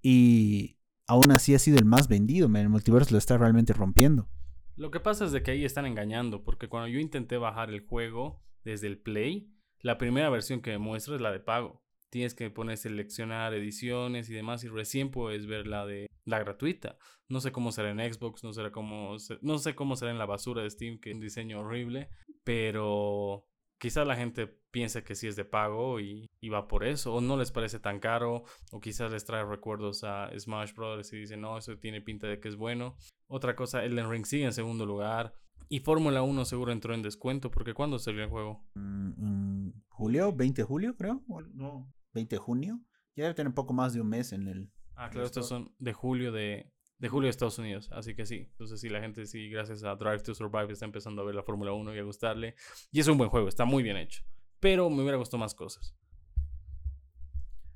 y 0.00 0.78
aún 1.08 1.32
así 1.32 1.54
ha 1.54 1.58
sido 1.58 1.78
el 1.78 1.84
más 1.84 2.08
vendido, 2.08 2.48
man. 2.48 2.62
El 2.62 2.68
Multiversus 2.68 3.10
lo 3.10 3.18
está 3.18 3.36
realmente 3.36 3.72
rompiendo. 3.72 4.28
Lo 4.76 4.90
que 4.90 5.00
pasa 5.00 5.24
es 5.24 5.32
de 5.32 5.42
que 5.42 5.52
ahí 5.52 5.64
están 5.64 5.86
engañando, 5.86 6.44
porque 6.44 6.68
cuando 6.68 6.88
yo 6.88 7.00
intenté 7.00 7.36
bajar 7.38 7.70
el 7.70 7.86
juego 7.86 8.44
desde 8.62 8.86
el 8.86 8.98
Play, 8.98 9.52
la 9.80 9.98
primera 9.98 10.30
versión 10.30 10.60
que 10.60 10.70
me 10.72 10.78
muestra 10.78 11.16
es 11.16 11.20
la 11.20 11.32
de 11.32 11.40
pago. 11.40 11.82
Tienes 12.16 12.32
que 12.32 12.48
poner 12.48 12.78
seleccionar 12.78 13.52
ediciones 13.52 14.30
y 14.30 14.32
demás 14.32 14.64
y 14.64 14.68
recién 14.68 15.10
puedes 15.10 15.46
ver 15.46 15.66
la 15.66 15.84
de 15.84 16.06
la 16.24 16.38
gratuita. 16.38 16.96
No 17.28 17.42
sé 17.42 17.52
cómo 17.52 17.72
será 17.72 17.90
en 17.90 17.98
Xbox, 18.10 18.42
no 18.42 18.54
será 18.54 18.72
cómo 18.72 19.18
no 19.42 19.58
sé 19.58 19.74
cómo 19.74 19.96
será 19.96 20.12
en 20.12 20.18
la 20.18 20.24
basura 20.24 20.62
de 20.62 20.70
Steam, 20.70 20.98
que 20.98 21.10
es 21.10 21.14
un 21.14 21.20
diseño 21.20 21.60
horrible, 21.60 22.08
pero 22.42 23.44
quizás 23.76 24.06
la 24.06 24.16
gente 24.16 24.46
piensa 24.46 25.04
que 25.04 25.14
sí 25.14 25.26
es 25.26 25.36
de 25.36 25.44
pago 25.44 26.00
y, 26.00 26.30
va 26.48 26.68
por 26.68 26.84
eso, 26.84 27.16
o 27.16 27.20
no 27.20 27.36
les 27.36 27.52
parece 27.52 27.80
tan 27.80 28.00
caro, 28.00 28.44
o 28.72 28.80
quizás 28.80 29.12
les 29.12 29.26
trae 29.26 29.44
recuerdos 29.44 30.02
a 30.02 30.30
Smash 30.38 30.72
Brothers 30.72 31.12
y 31.12 31.18
dicen, 31.18 31.42
no, 31.42 31.58
eso 31.58 31.76
tiene 31.76 32.00
pinta 32.00 32.28
de 32.28 32.40
que 32.40 32.48
es 32.48 32.56
bueno. 32.56 32.96
Otra 33.26 33.54
cosa, 33.54 33.84
Elden 33.84 34.10
Ring 34.10 34.24
sigue 34.24 34.46
en 34.46 34.54
segundo 34.54 34.86
lugar. 34.86 35.34
Y 35.68 35.80
Fórmula 35.80 36.22
1 36.22 36.46
seguro 36.46 36.72
entró 36.72 36.94
en 36.94 37.02
descuento, 37.02 37.50
porque 37.50 37.74
¿cuándo 37.74 37.98
salió 37.98 38.22
el 38.22 38.30
juego? 38.30 38.64
Mm, 38.74 39.68
¿Julio? 39.88 40.34
¿20 40.34 40.54
de 40.54 40.62
julio, 40.62 40.96
creo? 40.96 41.22
¿O 41.28 41.42
No, 41.42 41.92
¿20 42.16 42.28
de 42.28 42.38
junio? 42.38 42.80
Ya 43.14 43.24
debe 43.24 43.34
tener 43.34 43.54
poco 43.54 43.72
más 43.72 43.92
de 43.92 44.00
un 44.00 44.08
mes 44.08 44.32
en 44.32 44.48
el... 44.48 44.70
Ah, 44.94 45.10
claro, 45.10 45.26
estos 45.26 45.46
son 45.46 45.74
de 45.78 45.92
julio 45.92 46.32
de, 46.32 46.72
de 46.98 47.08
julio 47.08 47.26
de 47.26 47.30
Estados 47.30 47.58
Unidos, 47.58 47.90
así 47.92 48.14
que 48.14 48.26
sí. 48.26 48.48
Entonces 48.50 48.80
sí, 48.80 48.88
la 48.88 49.00
gente 49.00 49.26
sí, 49.26 49.48
gracias 49.48 49.84
a 49.84 49.94
Drive 49.96 50.20
to 50.20 50.34
Survive 50.34 50.72
está 50.72 50.84
empezando 50.84 51.22
a 51.22 51.24
ver 51.24 51.34
la 51.34 51.42
Fórmula 51.42 51.72
1 51.72 51.94
y 51.94 51.98
a 51.98 52.02
gustarle. 52.02 52.54
Y 52.90 53.00
es 53.00 53.08
un 53.08 53.18
buen 53.18 53.30
juego, 53.30 53.48
está 53.48 53.64
muy 53.64 53.82
bien 53.82 53.96
hecho. 53.96 54.22
Pero 54.60 54.88
me 54.88 55.02
hubiera 55.02 55.18
gustado 55.18 55.38
más 55.38 55.54
cosas. 55.54 55.94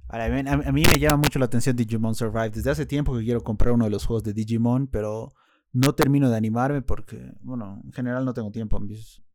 A 0.09 0.29
mí, 0.29 0.43
a 0.49 0.73
mí 0.73 0.83
me 0.83 0.99
llama 0.99 1.19
mucho 1.19 1.39
la 1.39 1.45
atención 1.45 1.77
Digimon 1.77 2.15
Survive. 2.15 2.51
Desde 2.51 2.71
hace 2.71 2.85
tiempo 2.85 3.17
que 3.17 3.25
quiero 3.25 3.43
comprar 3.43 3.73
uno 3.73 3.85
de 3.85 3.91
los 3.91 4.07
juegos 4.07 4.25
de 4.25 4.33
Digimon, 4.33 4.89
pero 4.89 5.33
no 5.73 5.95
termino 5.95 6.29
de 6.29 6.37
animarme 6.37 6.83
porque, 6.83 7.33
bueno, 7.43 7.81
en 7.85 7.93
general 7.93 8.25
no 8.25 8.35
tengo 8.35 8.51
tiempo. 8.51 8.81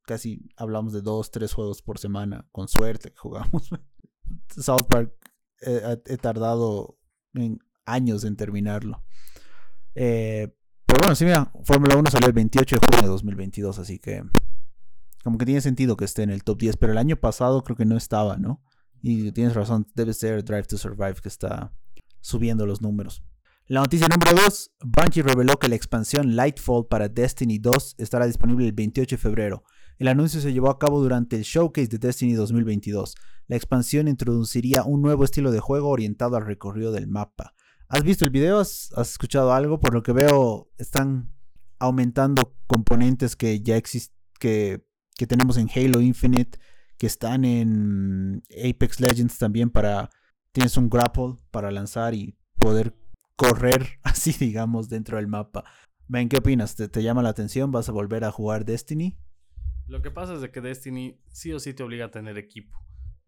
Casi 0.02 0.50
hablamos 0.58 0.92
de 0.92 1.02
dos, 1.02 1.32
tres 1.32 1.54
juegos 1.54 1.82
por 1.82 1.98
semana, 1.98 2.46
con 2.52 2.68
suerte 2.68 3.12
que 3.12 3.18
jugamos. 3.18 3.70
South 4.50 4.88
Park 4.90 5.14
he 5.62 6.18
tardado 6.18 6.98
en 7.34 7.60
años 7.86 8.24
en 8.24 8.36
terminarlo. 8.36 9.04
Eh, 9.96 10.54
pero 10.86 11.00
bueno, 11.00 11.16
sí, 11.16 11.26
mira, 11.26 11.52
Fórmula 11.64 11.96
1 11.96 12.12
salió 12.12 12.28
el 12.28 12.34
28 12.34 12.76
de 12.76 12.88
junio 12.88 13.02
de 13.02 13.08
2022, 13.08 13.80
así 13.80 14.00
que 14.00 14.24
como 15.24 15.38
que 15.38 15.46
tiene 15.46 15.62
sentido 15.62 15.98
que 15.98 16.06
esté 16.06 16.24
en 16.24 16.30
el 16.30 16.44
top 16.44 16.60
10, 16.60 16.78
pero 16.78 16.92
el 16.92 17.00
año 17.00 17.16
pasado 17.16 17.64
creo 17.64 17.76
que 17.76 17.86
no 17.86 17.98
estaba, 17.98 18.38
¿no? 18.38 18.62
Y 19.02 19.32
tienes 19.32 19.56
razón, 19.56 19.88
debe 19.96 20.14
ser 20.14 20.44
Drive 20.44 20.66
to 20.66 20.78
Survive 20.78 21.16
que 21.16 21.30
está 21.30 21.74
subiendo 22.22 22.66
los 22.66 22.82
números. 22.82 23.24
La 23.68 23.80
noticia 23.80 24.08
número 24.08 24.44
2, 24.44 24.72
Bungie 24.84 25.24
reveló 25.24 25.58
que 25.58 25.68
la 25.68 25.76
expansión 25.76 26.36
Lightfall 26.36 26.88
para 26.88 27.10
Destiny 27.10 27.58
2 27.58 27.96
estará 27.98 28.28
disponible 28.28 28.66
el 28.68 28.74
28 28.74 29.16
de 29.16 29.22
febrero. 29.22 29.64
El 29.98 30.10
anuncio 30.10 30.42
se 30.42 30.52
llevó 30.52 30.70
a 30.70 30.78
cabo 30.78 31.02
durante 31.02 31.38
el 31.38 31.44
showcase 31.44 31.88
de 31.88 31.98
Destiny 31.98 32.34
2022. 32.34 33.16
La 33.48 33.56
expansión 33.56 34.08
introduciría 34.08 34.84
un 34.84 35.02
nuevo 35.02 35.24
estilo 35.24 35.52
de 35.52 35.60
juego 35.60 35.90
orientado 35.90 36.36
al 36.36 36.46
recorrido 36.46 36.92
del 36.92 37.08
mapa. 37.08 37.54
¿Has 37.88 38.04
visto 38.04 38.26
el 38.26 38.32
video? 38.32 38.60
¿Has, 38.60 38.92
escuchado 38.98 39.54
algo? 39.54 39.80
Por 39.80 39.94
lo 39.94 40.04
que 40.04 40.12
veo, 40.12 40.70
están 40.78 41.32
aumentando 41.80 42.58
componentes 42.68 43.36
que 43.36 43.62
ya 43.62 43.78
existen, 43.78 44.18
que, 44.40 44.84
tenemos 45.28 45.58
en 45.58 45.70
Halo 45.74 46.02
Infinite, 46.02 46.60
que 46.98 47.08
están 47.08 47.46
en 47.46 48.44
Apex 48.52 49.00
Legends 49.00 49.38
también 49.38 49.70
para... 49.70 50.10
Tienes 50.52 50.78
un 50.78 50.90
grapple 50.90 51.36
para 51.52 51.70
lanzar 51.70 52.14
y 52.14 52.38
poder 52.58 52.96
correr 53.36 54.00
así, 54.04 54.34
digamos, 54.34 54.90
dentro 54.90 55.18
del 55.18 55.28
mapa. 55.28 55.64
Ven, 56.08 56.30
¿qué 56.30 56.38
opinas? 56.38 56.76
¿Te, 56.76 56.88
¿Te, 56.88 57.04
llama 57.04 57.24
la 57.24 57.30
atención? 57.30 57.72
¿Vas 57.72 57.90
a 57.90 57.92
volver 57.92 58.24
a 58.24 58.32
jugar 58.32 58.66
Destiny? 58.66 59.18
Lo 59.88 60.02
que 60.02 60.12
pasa 60.12 60.34
es 60.34 60.42
de 60.42 60.52
que 60.52 60.62
Destiny 60.62 61.20
sí 61.28 61.54
o 61.54 61.60
sí 61.60 61.74
te 61.74 61.84
obliga 61.84 62.06
a 62.06 62.12
tener 62.12 62.38
equipo. 62.38 62.80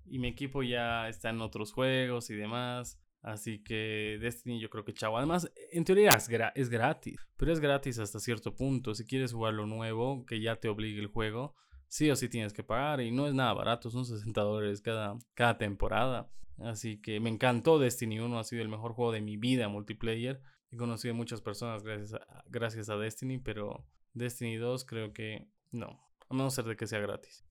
Y 0.06 0.20
mi 0.20 0.30
equipo 0.30 0.64
ya 0.64 1.08
está 1.10 1.30
en 1.30 1.42
otros 1.42 1.72
juegos 1.72 2.30
y 2.30 2.36
demás. 2.36 3.00
Así 3.22 3.64
que 3.64 4.18
Destiny 4.22 4.60
yo 4.60 4.70
creo 4.70 4.86
que 4.86 4.94
chavo. 4.94 5.18
Además, 5.18 5.52
en 5.72 5.84
teoría 5.84 6.12
es, 6.12 6.30
gratis. 6.70 7.18
Pero 7.36 7.52
es 7.52 7.60
gratis 7.60 8.00
hasta 8.00 8.20
cierto 8.20 8.56
punto. 8.56 8.96
Si 8.96 9.06
quieres 9.06 9.34
jugar 9.34 9.54
lo 9.54 9.66
nuevo, 9.66 10.26
que 10.26 10.40
ya 10.40 10.56
te 10.56 10.70
obligue 10.70 11.00
el 11.00 11.08
juego, 11.08 11.56
sí 11.88 12.10
o 12.10 12.16
sí 12.16 12.30
tienes 12.30 12.54
que 12.54 12.64
pagar. 12.64 13.02
Y 13.02 13.12
no 13.12 13.28
es 13.28 13.34
nada 13.34 13.54
barato, 13.54 13.90
son 13.92 14.06
60 14.06 14.42
dólares 14.42 14.82
cada, 14.82 15.18
cada 15.34 15.58
temporada. 15.58 16.32
Así 16.60 17.00
que 17.02 17.20
me 17.20 17.30
encantó 17.30 17.78
Destiny 17.78 18.20
1, 18.20 18.40
ha 18.40 18.44
sido 18.44 18.62
el 18.62 18.70
mejor 18.70 18.94
juego 18.94 19.12
de 19.12 19.22
mi 19.22 19.38
vida 19.38 19.68
multiplayer. 19.68 20.42
He 20.72 20.78
conocido 20.78 21.14
muchas 21.14 21.42
personas 21.42 21.84
gracias 21.84 22.14
a, 22.14 22.44
gracias 22.48 22.90
a 22.90 22.98
Destiny, 22.98 23.38
pero 23.38 23.86
Destiny 24.14 24.56
2 24.56 24.86
creo 24.86 25.14
que 25.14 25.48
no. 25.72 26.07
A 26.30 26.36
menos 26.36 26.54
ser 26.54 26.66
de 26.66 26.76
que 26.76 26.88
sea 26.88 27.00
gratis. 27.00 27.46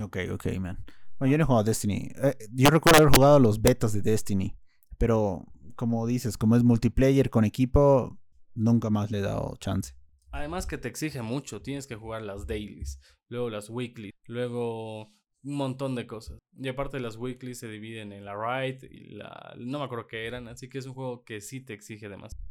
Ok, 0.00 0.18
ok, 0.32 0.46
man. 0.58 0.84
Bueno, 1.18 1.32
yo 1.32 1.38
no 1.38 1.44
he 1.44 1.46
jugado 1.46 1.64
Destiny. 1.64 2.12
Eh, 2.22 2.36
yo 2.52 2.70
recuerdo 2.70 3.00
haber 3.00 3.14
jugado 3.14 3.38
los 3.38 3.60
betas 3.60 3.92
de 3.92 4.02
Destiny. 4.02 4.56
Pero 4.98 5.44
como 5.76 6.06
dices, 6.06 6.38
como 6.38 6.56
es 6.56 6.62
multiplayer 6.62 7.30
con 7.30 7.44
equipo, 7.44 8.18
nunca 8.54 8.90
más 8.90 9.10
le 9.10 9.18
he 9.18 9.22
dado 9.22 9.56
chance. 9.58 9.94
Además 10.30 10.66
que 10.66 10.78
te 10.78 10.88
exige 10.88 11.22
mucho, 11.22 11.60
tienes 11.60 11.86
que 11.86 11.94
jugar 11.94 12.22
las 12.22 12.46
dailies, 12.46 12.98
luego 13.28 13.50
las 13.50 13.68
weekly, 13.68 14.12
luego 14.26 15.08
un 15.42 15.56
montón 15.56 15.94
de 15.94 16.06
cosas. 16.06 16.38
Y 16.56 16.68
aparte 16.68 17.00
las 17.00 17.16
weekly 17.16 17.54
se 17.54 17.68
dividen 17.68 18.12
en 18.12 18.24
la 18.24 18.34
ride 18.34 18.88
y 18.90 19.10
la... 19.10 19.54
No 19.58 19.78
me 19.80 19.84
acuerdo 19.84 20.06
qué 20.06 20.26
eran, 20.26 20.48
así 20.48 20.68
que 20.68 20.78
es 20.78 20.86
un 20.86 20.94
juego 20.94 21.24
que 21.24 21.40
sí 21.40 21.60
te 21.60 21.74
exige 21.74 22.08
demasiado. 22.08 22.44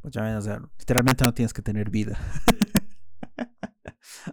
Pues 0.00 0.14
ya 0.14 0.22
ven, 0.22 0.36
o 0.36 0.40
sea, 0.40 0.62
literalmente 0.78 1.24
no 1.24 1.34
tienes 1.34 1.52
que 1.52 1.60
tener 1.60 1.90
vida. 1.90 2.18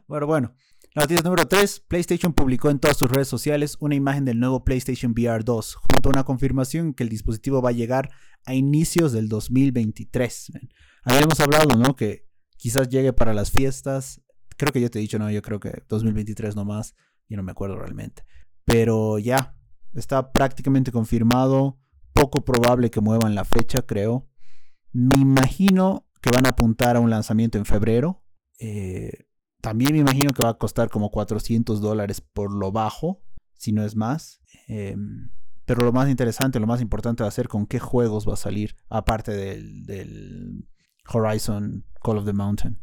bueno, 0.07 0.27
bueno. 0.27 0.53
Noticia 0.95 1.21
número 1.21 1.47
3. 1.47 1.81
PlayStation 1.81 2.33
publicó 2.33 2.71
en 2.71 2.79
todas 2.79 2.97
sus 2.97 3.11
redes 3.11 3.27
sociales 3.27 3.77
una 3.79 3.93
imagen 3.93 4.25
del 4.25 4.39
nuevo 4.39 4.63
PlayStation 4.63 5.11
VR 5.11 5.43
2, 5.43 5.75
junto 5.75 6.09
a 6.09 6.11
una 6.11 6.23
confirmación 6.23 6.95
que 6.95 7.03
el 7.03 7.09
dispositivo 7.09 7.61
va 7.61 7.69
a 7.69 7.73
llegar 7.73 8.09
a 8.45 8.55
inicios 8.55 9.11
del 9.11 9.29
2023. 9.29 10.53
Habíamos 11.03 11.39
hablado, 11.39 11.77
¿no? 11.77 11.95
Que 11.95 12.25
quizás 12.57 12.89
llegue 12.89 13.13
para 13.13 13.35
las 13.35 13.51
fiestas. 13.51 14.21
Creo 14.57 14.73
que 14.73 14.81
yo 14.81 14.89
te 14.89 14.97
he 14.97 15.01
dicho, 15.03 15.19
no, 15.19 15.29
yo 15.29 15.43
creo 15.43 15.59
que 15.59 15.83
2023 15.87 16.55
nomás. 16.55 16.95
Yo 17.29 17.37
no 17.37 17.43
me 17.43 17.51
acuerdo 17.51 17.75
realmente. 17.75 18.23
Pero 18.65 19.19
ya, 19.19 19.55
está 19.93 20.31
prácticamente 20.31 20.91
confirmado. 20.91 21.77
Poco 22.13 22.43
probable 22.43 22.89
que 22.89 23.01
muevan 23.01 23.35
la 23.35 23.45
fecha, 23.45 23.83
creo. 23.83 24.27
Me 24.93 25.19
imagino 25.19 26.07
que 26.21 26.31
van 26.31 26.47
a 26.47 26.49
apuntar 26.49 26.95
a 26.95 26.99
un 26.99 27.11
lanzamiento 27.11 27.59
en 27.59 27.65
febrero. 27.65 28.23
Eh, 28.59 29.26
también 29.67 29.91
me 29.91 29.99
imagino 29.99 30.31
que 30.31 30.43
va 30.43 30.51
a 30.51 30.57
costar 30.57 30.89
como 30.89 31.11
400 31.11 31.81
dólares 31.81 32.21
por 32.21 32.53
lo 32.53 32.71
bajo, 32.71 33.21
si 33.57 33.73
no 33.73 33.83
es 33.83 33.97
más. 33.97 34.39
Em, 34.69 35.29
pero 35.65 35.83
lo 35.83 35.91
más 35.91 36.07
interesante, 36.07 36.57
lo 36.57 36.67
más 36.67 36.79
importante 36.79 37.23
va 37.23 37.27
a 37.27 37.33
ser 37.33 37.49
con 37.49 37.67
qué 37.67 37.77
juegos 37.77 38.25
va 38.25 38.35
a 38.35 38.37
salir, 38.37 38.77
aparte 38.87 39.33
del, 39.33 39.85
del 39.85 40.69
Horizon 41.11 41.83
Call 42.01 42.19
of 42.19 42.25
the 42.25 42.31
Mountain. 42.31 42.81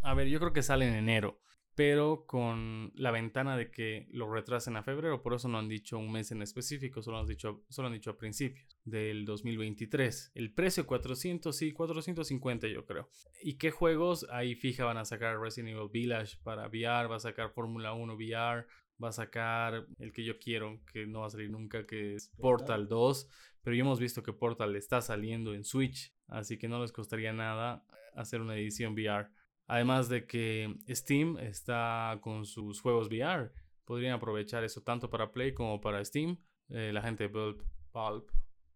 a 0.00 0.14
ver, 0.14 0.28
yo 0.28 0.38
creo 0.38 0.54
que 0.54 0.62
sale 0.62 0.88
en 0.88 0.94
enero 0.94 1.38
pero 1.78 2.26
con 2.26 2.90
la 2.96 3.12
ventana 3.12 3.56
de 3.56 3.70
que 3.70 4.08
lo 4.10 4.28
retrasen 4.28 4.76
a 4.76 4.82
febrero, 4.82 5.22
por 5.22 5.34
eso 5.34 5.46
no 5.46 5.58
han 5.58 5.68
dicho 5.68 5.96
un 5.96 6.10
mes 6.10 6.32
en 6.32 6.42
específico, 6.42 7.02
solo 7.02 7.20
han 7.20 7.26
dicho, 7.28 7.62
solo 7.68 7.86
han 7.86 7.94
dicho 7.94 8.10
a 8.10 8.18
principios 8.18 8.76
del 8.82 9.24
2023. 9.24 10.32
El 10.34 10.52
precio 10.52 10.88
400, 10.88 11.56
sí, 11.56 11.72
450 11.72 12.66
yo 12.66 12.84
creo. 12.84 13.08
¿Y 13.44 13.58
qué 13.58 13.70
juegos? 13.70 14.26
Ahí 14.32 14.56
fija 14.56 14.86
van 14.86 14.96
a 14.96 15.04
sacar 15.04 15.38
Resident 15.38 15.76
Evil 15.76 15.88
Village 15.88 16.38
para 16.42 16.66
VR, 16.66 17.08
va 17.08 17.14
a 17.14 17.20
sacar 17.20 17.52
Fórmula 17.52 17.92
1 17.92 18.12
VR, 18.12 18.66
va 19.00 19.10
a 19.10 19.12
sacar 19.12 19.86
el 20.00 20.12
que 20.12 20.24
yo 20.24 20.36
quiero, 20.40 20.80
que 20.92 21.06
no 21.06 21.20
va 21.20 21.28
a 21.28 21.30
salir 21.30 21.48
nunca, 21.48 21.86
que 21.86 22.16
es 22.16 22.32
Portal 22.40 22.88
2, 22.88 23.28
pero 23.62 23.76
ya 23.76 23.82
hemos 23.82 24.00
visto 24.00 24.24
que 24.24 24.32
Portal 24.32 24.74
está 24.74 25.00
saliendo 25.00 25.54
en 25.54 25.62
Switch, 25.62 26.12
así 26.26 26.58
que 26.58 26.66
no 26.66 26.82
les 26.82 26.90
costaría 26.90 27.32
nada 27.32 27.84
hacer 28.16 28.40
una 28.40 28.56
edición 28.56 28.94
VR. 28.94 29.28
Además 29.68 30.08
de 30.08 30.26
que 30.26 30.76
Steam 30.88 31.38
está 31.38 32.18
con 32.22 32.46
sus 32.46 32.80
juegos 32.80 33.08
VR. 33.08 33.52
Podrían 33.84 34.14
aprovechar 34.14 34.64
eso 34.64 34.80
tanto 34.82 35.10
para 35.10 35.30
Play 35.30 35.52
como 35.52 35.80
para 35.80 36.04
Steam. 36.04 36.38
Eh, 36.70 36.90
la 36.92 37.02
gente 37.02 37.28
de 37.28 37.54
Pulp. 37.92 38.30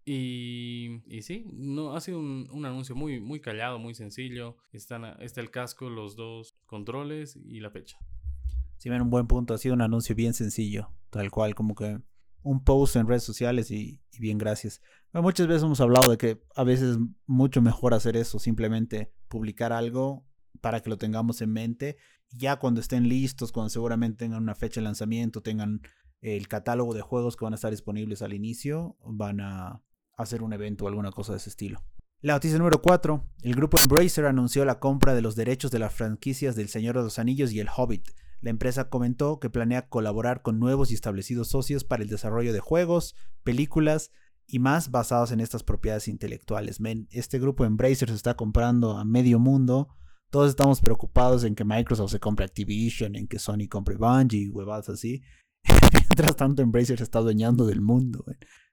Y, 0.04 1.00
y 1.06 1.22
sí, 1.22 1.46
no, 1.52 1.94
ha 1.94 2.00
sido 2.00 2.18
un, 2.18 2.48
un, 2.50 2.66
anuncio 2.66 2.94
muy, 2.94 3.20
muy 3.20 3.40
callado, 3.40 3.78
muy 3.78 3.94
sencillo. 3.94 4.56
Están, 4.72 5.04
está 5.20 5.40
el 5.40 5.50
casco, 5.50 5.88
los 5.88 6.14
dos 6.14 6.56
controles 6.66 7.36
y 7.36 7.60
la 7.60 7.70
fecha. 7.70 7.98
Sí, 8.76 8.90
ven 8.90 9.00
un 9.00 9.10
buen 9.10 9.26
punto. 9.26 9.54
Ha 9.54 9.58
sido 9.58 9.74
un 9.74 9.82
anuncio 9.82 10.14
bien 10.14 10.34
sencillo. 10.34 10.90
Tal 11.08 11.30
cual, 11.30 11.54
como 11.54 11.74
que 11.74 12.00
un 12.42 12.64
post 12.64 12.96
en 12.96 13.06
redes 13.06 13.22
sociales 13.22 13.70
y, 13.70 14.00
bien, 14.18 14.38
gracias. 14.38 14.82
muchas 15.12 15.46
veces 15.46 15.62
hemos 15.62 15.80
hablado 15.80 16.10
de 16.10 16.18
que 16.18 16.42
a 16.54 16.64
veces 16.64 16.96
es 16.96 16.98
mucho 17.26 17.62
mejor 17.62 17.94
hacer 17.94 18.16
eso, 18.16 18.38
simplemente 18.38 19.12
publicar 19.28 19.72
algo 19.72 20.26
para 20.62 20.80
que 20.80 20.88
lo 20.88 20.96
tengamos 20.96 21.42
en 21.42 21.52
mente. 21.52 21.98
Ya 22.30 22.56
cuando 22.56 22.80
estén 22.80 23.08
listos, 23.08 23.52
cuando 23.52 23.68
seguramente 23.68 24.24
tengan 24.24 24.42
una 24.42 24.54
fecha 24.54 24.80
de 24.80 24.84
lanzamiento, 24.84 25.42
tengan 25.42 25.82
el 26.22 26.48
catálogo 26.48 26.94
de 26.94 27.02
juegos 27.02 27.36
que 27.36 27.44
van 27.44 27.52
a 27.52 27.56
estar 27.56 27.70
disponibles 27.70 28.22
al 28.22 28.32
inicio, 28.32 28.96
van 29.04 29.40
a 29.40 29.82
hacer 30.16 30.42
un 30.42 30.52
evento 30.54 30.84
o 30.84 30.88
alguna 30.88 31.10
cosa 31.10 31.32
de 31.32 31.38
ese 31.38 31.50
estilo. 31.50 31.84
La 32.20 32.34
noticia 32.34 32.56
número 32.56 32.80
4. 32.80 33.26
El 33.42 33.56
grupo 33.56 33.76
Embracer 33.80 34.24
anunció 34.26 34.64
la 34.64 34.78
compra 34.78 35.14
de 35.14 35.22
los 35.22 35.34
derechos 35.34 35.72
de 35.72 35.80
las 35.80 35.92
franquicias 35.92 36.54
del 36.54 36.68
Señor 36.68 36.96
de 36.96 37.02
los 37.02 37.18
Anillos 37.18 37.52
y 37.52 37.58
El 37.58 37.68
Hobbit. 37.76 38.08
La 38.40 38.50
empresa 38.50 38.88
comentó 38.88 39.40
que 39.40 39.50
planea 39.50 39.88
colaborar 39.88 40.42
con 40.42 40.60
nuevos 40.60 40.92
y 40.92 40.94
establecidos 40.94 41.48
socios 41.48 41.82
para 41.82 42.04
el 42.04 42.08
desarrollo 42.08 42.52
de 42.52 42.60
juegos, 42.60 43.16
películas 43.42 44.12
y 44.46 44.60
más 44.60 44.92
basados 44.92 45.32
en 45.32 45.40
estas 45.40 45.64
propiedades 45.64 46.06
intelectuales. 46.06 46.78
este 47.10 47.40
grupo 47.40 47.64
Embracer 47.64 48.08
se 48.08 48.14
está 48.14 48.34
comprando 48.34 48.96
a 48.96 49.04
medio 49.04 49.40
mundo 49.40 49.88
todos 50.32 50.48
estamos 50.48 50.80
preocupados 50.80 51.44
en 51.44 51.54
que 51.54 51.62
Microsoft 51.62 52.10
se 52.10 52.18
compre 52.18 52.46
Activision, 52.46 53.16
en 53.16 53.28
que 53.28 53.38
Sony 53.38 53.68
compre 53.68 53.96
Bungie, 53.96 54.48
huevadas 54.48 54.88
así. 54.88 55.22
Mientras 55.92 56.36
tanto, 56.36 56.62
Embracer 56.62 56.96
se 56.96 57.04
está 57.04 57.18
adueñando 57.18 57.66
del 57.66 57.82
mundo. 57.82 58.24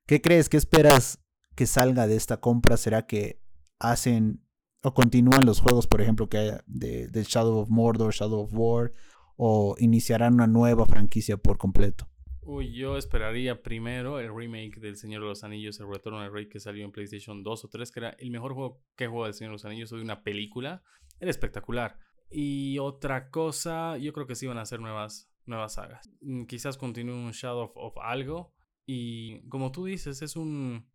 ¿Qué 0.08 0.22
crees? 0.22 0.48
¿Qué 0.48 0.56
esperas 0.56 1.22
que 1.56 1.68
salga 1.68 2.08
de 2.08 2.16
esta 2.16 2.38
compra? 2.38 2.78
¿Será 2.78 3.06
que 3.06 3.42
hacen 3.78 4.42
o 4.84 4.94
continúan 4.94 5.46
los 5.46 5.60
juegos, 5.60 5.86
por 5.86 6.00
ejemplo, 6.00 6.30
que 6.30 6.38
haya 6.38 6.64
de, 6.66 7.10
Shadow 7.28 7.58
of 7.58 7.70
Mordor, 7.70 8.14
Shadow 8.14 8.44
of 8.44 8.52
War, 8.54 8.94
o 9.36 9.76
iniciarán 9.80 10.36
una 10.36 10.48
nueva 10.48 10.86
franquicia 10.86 11.36
por 11.36 11.58
completo? 11.58 12.08
Uy, 12.42 12.74
yo 12.74 12.96
esperaría 12.96 13.62
primero 13.62 14.22
el 14.22 14.34
remake 14.34 14.80
del 14.80 14.96
Señor 14.96 15.24
de 15.24 15.28
los 15.28 15.44
Anillos, 15.44 15.78
el 15.82 15.90
Retorno 15.90 16.22
del 16.22 16.32
Rey 16.32 16.48
que 16.48 16.62
salió 16.62 16.86
en 16.86 16.94
PlayStation 16.94 17.44
2 17.44 17.66
o 17.66 17.68
3, 17.68 17.92
que 17.92 18.00
era 18.00 18.10
el 18.12 18.32
mejor 18.32 18.54
juego 18.54 18.82
que 18.96 19.04
he 19.04 19.08
jugado 19.08 19.26
del 19.26 19.34
Señor 19.34 19.52
de 19.52 19.56
los 19.56 19.66
Anillos, 19.66 19.90
de 19.90 20.02
una 20.02 20.24
película 20.24 20.82
era 21.20 21.32
espectacular. 21.32 21.98
Y 22.30 22.78
otra 22.80 23.30
cosa, 23.32 23.98
yo 23.98 24.14
creo 24.14 24.28
que 24.28 24.36
sí 24.36 24.48
van 24.48 24.58
a 24.58 24.62
hacer 24.62 24.80
nuevas, 24.80 25.32
nuevas 25.46 25.74
sagas. 25.74 26.10
Mm, 26.22 26.44
quizás 26.46 26.78
continúe 26.78 27.16
un 27.16 27.32
Shadow 27.32 27.72
of, 27.76 27.98
algo. 28.02 28.54
Y 28.86 29.48
como 29.50 29.72
tú 29.72 29.86
dices, 29.86 30.22
es 30.22 30.36
un... 30.36 30.90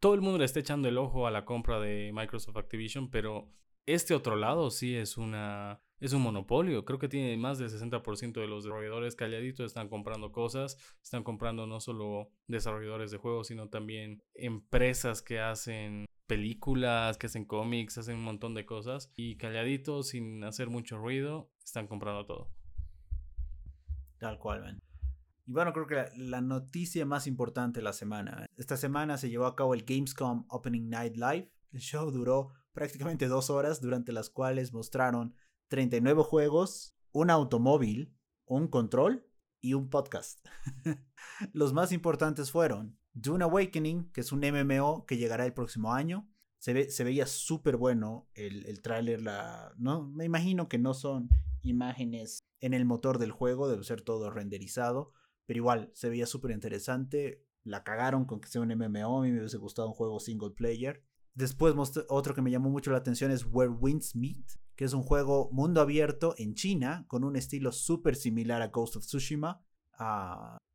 Todo 0.00 0.14
el 0.14 0.20
mundo 0.20 0.38
le 0.38 0.44
está 0.44 0.60
echando 0.60 0.88
el 0.88 0.96
ojo 0.96 1.26
a 1.26 1.30
la 1.30 1.44
compra 1.44 1.78
de 1.78 2.10
Microsoft 2.14 2.56
Activision, 2.56 3.10
pero 3.10 3.52
este 3.86 4.14
otro 4.14 4.36
lado 4.36 4.70
sí 4.70 4.96
es 4.96 5.18
una 5.18 5.82
es 6.00 6.12
un 6.12 6.22
monopolio. 6.22 6.84
Creo 6.84 6.98
que 6.98 7.08
tiene 7.08 7.36
más 7.36 7.58
del 7.58 7.70
60% 7.70 8.40
de 8.40 8.46
los 8.46 8.64
desarrolladores 8.64 9.16
calladitos 9.16 9.66
están 9.66 9.88
comprando 9.88 10.32
cosas. 10.32 10.76
Están 11.02 11.24
comprando 11.24 11.66
no 11.66 11.80
solo 11.80 12.30
desarrolladores 12.46 13.10
de 13.10 13.18
juegos, 13.18 13.48
sino 13.48 13.68
también 13.68 14.22
empresas 14.34 15.22
que 15.22 15.40
hacen 15.40 16.06
películas, 16.28 17.18
que 17.18 17.26
hacen 17.26 17.44
cómics, 17.44 17.98
hacen 17.98 18.16
un 18.16 18.22
montón 18.22 18.54
de 18.54 18.64
cosas. 18.64 19.12
Y 19.16 19.36
calladitos, 19.36 20.08
sin 20.08 20.44
hacer 20.44 20.70
mucho 20.70 20.98
ruido, 20.98 21.50
están 21.64 21.88
comprando 21.88 22.24
todo. 22.26 22.52
Tal 24.18 24.38
cual, 24.38 24.60
man. 24.60 24.78
Y 25.46 25.52
bueno, 25.52 25.72
creo 25.72 25.86
que 25.86 26.04
la, 26.16 26.40
noticia 26.40 27.06
más 27.06 27.26
importante 27.26 27.80
de 27.80 27.84
la 27.84 27.92
semana. 27.92 28.46
Esta 28.56 28.76
semana 28.76 29.16
se 29.16 29.30
llevó 29.30 29.46
a 29.46 29.56
cabo 29.56 29.74
el 29.74 29.84
Gamescom 29.84 30.44
Opening 30.48 30.90
Night 30.90 31.16
Live. 31.16 31.50
El 31.72 31.80
show 31.80 32.10
duró 32.10 32.52
prácticamente 32.72 33.26
dos 33.28 33.48
horas, 33.48 33.80
durante 33.80 34.12
las 34.12 34.28
cuales 34.28 34.72
mostraron 34.72 35.34
39 35.68 36.22
juegos, 36.22 36.94
un 37.12 37.30
automóvil, 37.30 38.14
un 38.44 38.68
control 38.68 39.26
y 39.60 39.74
un 39.74 39.88
podcast. 39.88 40.46
Los 41.52 41.72
más 41.72 41.92
importantes 41.92 42.50
fueron 42.50 42.98
Dune 43.20 43.44
Awakening, 43.44 44.10
que 44.12 44.20
es 44.20 44.32
un 44.32 44.40
MMO 44.40 45.04
que 45.06 45.16
llegará 45.16 45.44
el 45.44 45.52
próximo 45.52 45.92
año. 45.92 46.28
Se, 46.58 46.72
ve, 46.72 46.90
se 46.90 47.04
veía 47.04 47.26
súper 47.26 47.76
bueno 47.76 48.28
el, 48.34 48.80
tráiler. 48.80 49.22
La, 49.22 49.72
no, 49.76 50.08
me 50.08 50.24
imagino 50.24 50.68
que 50.68 50.78
no 50.78 50.94
son 50.94 51.28
imágenes 51.62 52.40
en 52.60 52.74
el 52.74 52.84
motor 52.84 53.18
del 53.18 53.32
juego, 53.32 53.68
debe 53.68 53.82
ser 53.84 54.02
todo 54.02 54.30
renderizado. 54.30 55.12
Pero 55.46 55.58
igual, 55.58 55.90
se 55.94 56.08
veía 56.08 56.26
súper 56.26 56.52
interesante. 56.52 57.44
La 57.64 57.82
cagaron 57.82 58.24
con 58.24 58.40
que 58.40 58.48
sea 58.48 58.60
un 58.60 58.68
MMO. 58.68 59.18
A 59.18 59.22
mí 59.22 59.32
me 59.32 59.40
hubiese 59.40 59.58
gustado 59.58 59.88
un 59.88 59.94
juego 59.94 60.20
single 60.20 60.50
player. 60.50 61.02
Después, 61.34 61.74
otro 62.08 62.34
que 62.34 62.42
me 62.42 62.50
llamó 62.50 62.70
mucho 62.70 62.90
la 62.90 62.98
atención 62.98 63.30
es 63.30 63.46
Where 63.48 63.72
Winds 63.72 64.14
Meet, 64.14 64.46
que 64.76 64.84
es 64.84 64.92
un 64.92 65.02
juego 65.02 65.50
mundo 65.52 65.80
abierto 65.80 66.34
en 66.38 66.54
China 66.54 67.04
con 67.08 67.24
un 67.24 67.36
estilo 67.36 67.72
súper 67.72 68.16
similar 68.16 68.62
a 68.62 68.68
Ghost 68.68 68.96
of 68.96 69.06
Tsushima. 69.06 69.64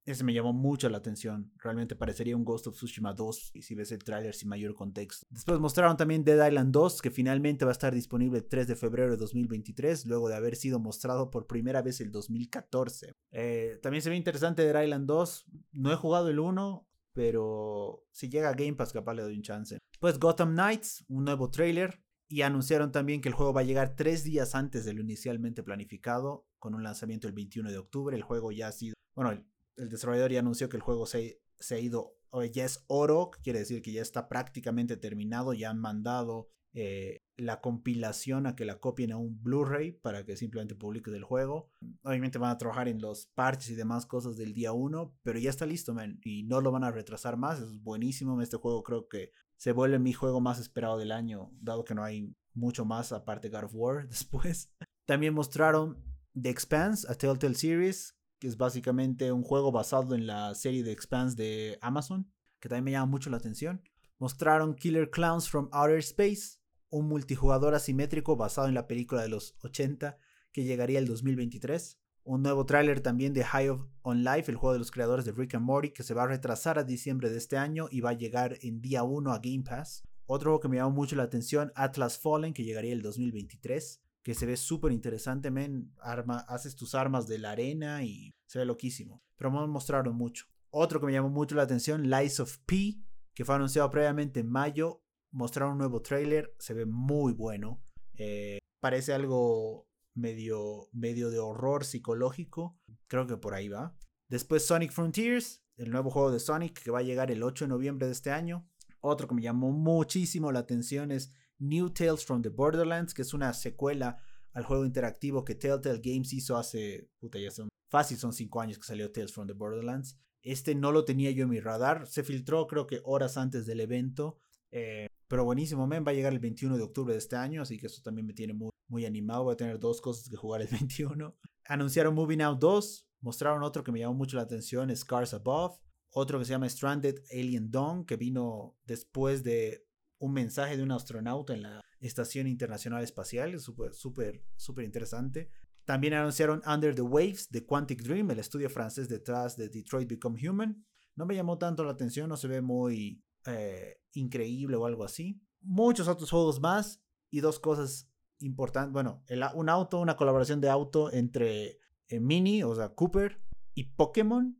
Ese 0.05 0.23
me 0.23 0.33
llamó 0.33 0.53
mucho 0.53 0.89
la 0.89 0.97
atención. 0.97 1.51
Realmente 1.57 1.95
parecería 1.95 2.35
un 2.35 2.43
Ghost 2.43 2.67
of 2.67 2.75
Tsushima 2.75 3.13
2 3.13 3.51
y 3.53 3.61
si 3.61 3.75
ves 3.75 3.91
el 3.91 4.03
tráiler 4.03 4.35
sin 4.35 4.49
mayor 4.49 4.75
contexto. 4.75 5.25
Después 5.29 5.59
mostraron 5.59 5.95
también 5.95 6.23
Dead 6.23 6.47
Island 6.47 6.73
2 6.73 7.01
que 7.01 7.11
finalmente 7.11 7.65
va 7.65 7.71
a 7.71 7.73
estar 7.73 7.93
disponible 7.93 8.39
el 8.39 8.45
3 8.45 8.67
de 8.67 8.75
febrero 8.75 9.11
de 9.11 9.17
2023 9.17 10.05
luego 10.05 10.27
de 10.27 10.35
haber 10.35 10.55
sido 10.55 10.79
mostrado 10.79 11.29
por 11.31 11.47
primera 11.47 11.81
vez 11.81 12.01
el 12.01 12.11
2014. 12.11 13.13
Eh, 13.31 13.79
también 13.81 14.01
se 14.01 14.09
ve 14.09 14.15
interesante 14.17 14.63
Dead 14.63 14.83
Island 14.83 15.07
2. 15.07 15.45
No 15.73 15.91
he 15.93 15.95
jugado 15.95 16.29
el 16.29 16.39
1, 16.39 16.87
pero 17.13 18.05
si 18.11 18.29
llega 18.29 18.49
a 18.49 18.53
Game 18.53 18.73
Pass 18.73 18.91
capaz 18.91 19.13
le 19.13 19.21
doy 19.21 19.35
un 19.35 19.43
chance. 19.43 19.77
Pues 19.99 20.19
Gotham 20.19 20.53
Knights, 20.53 21.05
un 21.07 21.23
nuevo 21.23 21.49
trailer 21.49 22.03
y 22.27 22.41
anunciaron 22.41 22.91
también 22.91 23.21
que 23.21 23.29
el 23.29 23.35
juego 23.35 23.53
va 23.53 23.61
a 23.61 23.65
llegar 23.65 23.95
tres 23.95 24.23
días 24.23 24.55
antes 24.55 24.85
de 24.85 24.93
lo 24.93 25.01
inicialmente 25.01 25.63
planificado, 25.63 26.47
con 26.57 26.73
un 26.73 26.83
lanzamiento 26.83 27.27
el 27.27 27.33
21 27.33 27.69
de 27.69 27.77
octubre. 27.77 28.17
El 28.17 28.23
juego 28.23 28.51
ya 28.51 28.69
ha 28.69 28.71
sido, 28.71 28.95
bueno, 29.13 29.39
el, 29.75 29.89
desarrollador 29.89 30.31
ya 30.31 30.39
anunció 30.39 30.69
que 30.69 30.77
el 30.77 30.83
juego 30.83 31.05
se, 31.05 31.41
se 31.59 31.75
ha 31.75 31.79
ido, 31.79 32.15
ya 32.51 32.65
es 32.65 32.83
oro, 32.87 33.31
quiere 33.43 33.59
decir 33.59 33.81
que 33.81 33.91
ya 33.91 34.01
está 34.01 34.27
prácticamente 34.27 34.97
terminado, 34.97 35.53
ya 35.53 35.69
han 35.69 35.79
mandado 35.79 36.49
eh, 36.75 37.21
la 37.35 37.61
compilación 37.61 38.47
a 38.47 38.55
que 38.55 38.65
la 38.65 38.79
copien 38.79 39.11
a 39.11 39.17
un 39.17 39.41
Blu-ray 39.43 39.91
para 39.91 40.25
que 40.25 40.35
simplemente 40.35 40.75
publique 40.75 41.11
el 41.11 41.23
juego. 41.23 41.69
Obviamente 42.03 42.39
van 42.39 42.51
a 42.51 42.57
trabajar 42.57 42.87
en 42.87 42.99
los 42.99 43.27
parches 43.27 43.71
y 43.71 43.75
demás 43.75 44.05
cosas 44.05 44.37
del 44.37 44.53
día 44.53 44.71
1, 44.71 45.15
pero 45.23 45.39
ya 45.39 45.49
está 45.49 45.65
listo, 45.65 45.93
man, 45.93 46.19
y 46.23 46.43
no 46.43 46.61
lo 46.61 46.71
van 46.71 46.83
a 46.83 46.91
retrasar 46.91 47.37
más. 47.37 47.59
Es 47.59 47.81
buenísimo. 47.81 48.41
Este 48.41 48.57
juego 48.57 48.83
creo 48.83 49.07
que 49.07 49.31
se 49.57 49.71
vuelve 49.71 49.99
mi 49.99 50.13
juego 50.13 50.41
más 50.41 50.59
esperado 50.59 50.97
del 50.97 51.11
año, 51.11 51.51
dado 51.61 51.83
que 51.83 51.95
no 51.95 52.03
hay 52.03 52.35
mucho 52.53 52.85
más 52.85 53.11
aparte 53.11 53.49
de 53.49 53.55
God 53.55 53.65
of 53.65 53.75
War 53.75 54.07
después. 54.09 54.71
También 55.05 55.33
mostraron 55.33 56.03
The 56.39 56.49
Expanse, 56.49 57.07
a 57.09 57.15
Telltale 57.15 57.55
Series, 57.55 58.17
que 58.43 58.49
es 58.49 58.57
básicamente 58.57 59.31
un 59.31 59.41
juego 59.41 59.71
basado 59.71 60.15
en 60.15 60.27
la 60.27 60.53
serie 60.53 60.83
The 60.83 60.91
Expanse 60.91 61.37
de 61.37 61.77
Amazon, 61.79 62.29
que 62.59 62.67
también 62.67 62.83
me 62.83 62.91
llama 62.91 63.05
mucho 63.05 63.29
la 63.29 63.37
atención. 63.37 63.81
Mostraron 64.19 64.75
Killer 64.75 65.09
Clowns 65.09 65.47
from 65.47 65.69
Outer 65.71 65.99
Space, 65.99 66.59
un 66.89 67.07
multijugador 67.07 67.73
asimétrico 67.73 68.35
basado 68.35 68.67
en 68.67 68.73
la 68.73 68.85
película 68.85 69.21
de 69.21 69.29
los 69.29 69.55
80 69.61 70.17
que 70.51 70.65
llegaría 70.65 70.99
el 70.99 71.07
2023 71.07 72.01
un 72.25 72.41
nuevo 72.41 72.65
tráiler 72.65 72.99
también 72.99 73.33
de 73.33 73.45
High 73.45 73.69
on 74.01 74.23
Life, 74.25 74.51
el 74.51 74.57
juego 74.57 74.73
de 74.73 74.79
los 74.79 74.91
creadores 74.91 75.23
de 75.23 75.31
Rick 75.31 75.55
and 75.55 75.65
Morty, 75.65 75.91
que 75.91 76.03
se 76.03 76.13
va 76.13 76.23
a 76.23 76.27
retrasar 76.27 76.77
a 76.77 76.83
diciembre 76.83 77.29
de 77.29 77.37
este 77.37 77.57
año 77.57 77.87
y 77.91 78.01
va 78.01 78.09
a 78.09 78.17
llegar 78.17 78.57
en 78.61 78.81
día 78.81 79.03
1 79.03 79.31
a 79.31 79.39
Game 79.39 79.63
Pass. 79.63 80.03
Otro 80.25 80.51
juego 80.51 80.59
que 80.61 80.69
me 80.69 80.77
llamó 80.77 80.91
mucho 80.91 81.15
la 81.15 81.23
atención, 81.23 81.71
Atlas 81.75 82.17
Fallen, 82.17 82.53
que 82.53 82.63
llegaría 82.63 82.93
el 82.93 83.01
2023, 83.01 84.01
que 84.23 84.33
se 84.33 84.45
ve 84.45 84.57
súper 84.57 84.91
interesante, 84.91 85.51
men. 85.51 85.93
Arma, 85.99 86.39
haces 86.47 86.75
tus 86.75 86.95
armas 86.95 87.27
de 87.27 87.37
la 87.37 87.51
arena 87.51 88.03
y 88.03 88.33
se 88.47 88.59
ve 88.59 88.65
loquísimo. 88.65 89.21
Pero 89.35 89.51
me 89.51 89.67
mostraron 89.67 90.15
mucho. 90.15 90.45
Otro 90.69 90.99
que 90.99 91.05
me 91.05 91.11
llamó 91.11 91.29
mucho 91.29 91.55
la 91.55 91.63
atención, 91.63 92.09
Lies 92.09 92.39
of 92.39 92.57
P, 92.65 92.97
que 93.33 93.45
fue 93.45 93.55
anunciado 93.55 93.89
previamente 93.91 94.39
en 94.39 94.49
mayo. 94.49 95.03
Mostraron 95.31 95.73
un 95.73 95.79
nuevo 95.79 96.01
tráiler, 96.01 96.55
se 96.57 96.73
ve 96.73 96.85
muy 96.85 97.33
bueno. 97.33 97.83
Eh, 98.15 98.59
parece 98.79 99.13
algo 99.13 99.87
medio, 100.13 100.89
medio 100.93 101.29
de 101.29 101.39
horror 101.39 101.83
psicológico. 101.83 102.79
Creo 103.07 103.27
que 103.27 103.37
por 103.37 103.53
ahí 103.53 103.67
va. 103.67 103.95
Después 104.29 104.65
Sonic 104.65 104.91
Frontiers, 104.91 105.63
el 105.75 105.91
nuevo 105.91 106.09
juego 106.09 106.31
de 106.31 106.39
Sonic 106.39 106.81
que 106.81 106.91
va 106.91 106.99
a 106.99 107.03
llegar 107.03 107.29
el 107.29 107.43
8 107.43 107.65
de 107.65 107.69
noviembre 107.69 108.07
de 108.07 108.13
este 108.13 108.31
año. 108.31 108.67
Otro 109.01 109.27
que 109.27 109.35
me 109.35 109.41
llamó 109.41 109.71
muchísimo 109.71 110.51
la 110.51 110.59
atención 110.59 111.11
es 111.11 111.33
New 111.63 111.89
Tales 111.91 112.25
from 112.25 112.41
the 112.41 112.49
Borderlands, 112.49 113.13
que 113.13 113.21
es 113.21 113.33
una 113.33 113.53
secuela 113.53 114.17
al 114.51 114.63
juego 114.63 114.85
interactivo 114.85 115.43
que 115.43 115.55
Telltale 115.55 116.01
Games 116.03 116.33
hizo 116.33 116.57
hace, 116.57 117.09
puta, 117.19 117.39
ya 117.39 117.51
son 117.51 117.69
fácil, 117.89 118.17
son 118.17 118.33
5 118.33 118.61
años 118.61 118.77
que 118.77 118.85
salió 118.85 119.11
Tales 119.11 119.33
from 119.33 119.47
the 119.47 119.53
Borderlands. 119.53 120.19
Este 120.41 120.75
no 120.75 120.91
lo 120.91 121.05
tenía 121.05 121.31
yo 121.31 121.43
en 121.43 121.49
mi 121.49 121.59
radar, 121.59 122.05
se 122.07 122.23
filtró 122.23 122.67
creo 122.67 122.85
que 122.85 123.01
horas 123.05 123.37
antes 123.37 123.65
del 123.65 123.79
evento, 123.79 124.39
eh, 124.71 125.07
pero 125.27 125.45
buenísimo, 125.45 125.87
men, 125.87 126.03
va 126.05 126.11
a 126.11 126.13
llegar 126.13 126.33
el 126.33 126.39
21 126.39 126.77
de 126.77 126.83
octubre 126.83 127.13
de 127.13 127.19
este 127.19 127.35
año, 127.35 127.61
así 127.61 127.79
que 127.79 127.87
eso 127.87 128.01
también 128.03 128.27
me 128.27 128.33
tiene 128.33 128.53
muy, 128.53 128.69
muy 128.87 129.05
animado. 129.05 129.45
Voy 129.45 129.53
a 129.53 129.57
tener 129.57 129.79
dos 129.79 130.01
cosas 130.01 130.29
que 130.29 130.35
jugar 130.35 130.61
el 130.61 130.67
21. 130.71 131.35
Anunciaron 131.65 132.13
Moving 132.13 132.41
Out 132.41 132.59
2. 132.59 133.07
Mostraron 133.21 133.63
otro 133.63 133.83
que 133.83 133.91
me 133.91 133.99
llamó 133.99 134.13
mucho 134.13 134.37
la 134.37 134.43
atención, 134.43 134.95
Scars 134.95 135.33
Above. 135.33 135.79
Otro 136.11 136.37
que 136.37 136.45
se 136.45 136.51
llama 136.51 136.69
Stranded 136.69 137.23
Alien 137.31 137.71
Dawn, 137.71 138.05
que 138.05 138.17
vino 138.17 138.77
después 138.85 139.43
de 139.43 139.87
un 140.23 140.33
mensaje 140.33 140.77
de 140.77 140.83
un 140.83 140.91
astronauta 140.91 141.53
en 141.53 141.63
la 141.63 141.81
Estación 141.99 142.47
Internacional 142.47 143.03
Espacial. 143.03 143.59
Súper, 143.59 143.93
súper, 143.93 144.41
súper 144.55 144.85
interesante. 144.85 145.49
También 145.83 146.13
anunciaron 146.13 146.61
Under 146.65 146.95
the 146.95 147.01
Waves 147.01 147.49
de 147.49 147.65
Quantic 147.65 148.01
Dream, 148.01 148.31
el 148.31 148.39
estudio 148.39 148.69
francés 148.69 149.09
detrás 149.09 149.57
de 149.57 149.67
Detroit 149.67 150.09
Become 150.09 150.39
Human. 150.47 150.85
No 151.15 151.25
me 151.25 151.35
llamó 151.35 151.57
tanto 151.57 151.83
la 151.83 151.91
atención, 151.91 152.29
no 152.29 152.37
se 152.37 152.47
ve 152.47 152.61
muy 152.61 153.21
eh, 153.45 153.97
increíble 154.13 154.77
o 154.77 154.85
algo 154.85 155.03
así. 155.03 155.41
Muchos 155.59 156.07
otros 156.07 156.29
juegos 156.29 156.61
más 156.61 157.01
y 157.29 157.41
dos 157.41 157.59
cosas 157.59 158.09
importante, 158.39 158.91
bueno, 158.91 159.23
un 159.55 159.69
auto, 159.69 159.99
una 159.99 160.15
colaboración 160.15 160.61
de 160.61 160.69
auto 160.69 161.11
entre 161.11 161.79
eh, 162.07 162.19
Mini, 162.19 162.63
o 162.63 162.73
sea, 162.75 162.89
Cooper, 162.89 163.41
y 163.73 163.83
Pokémon. 163.95 164.57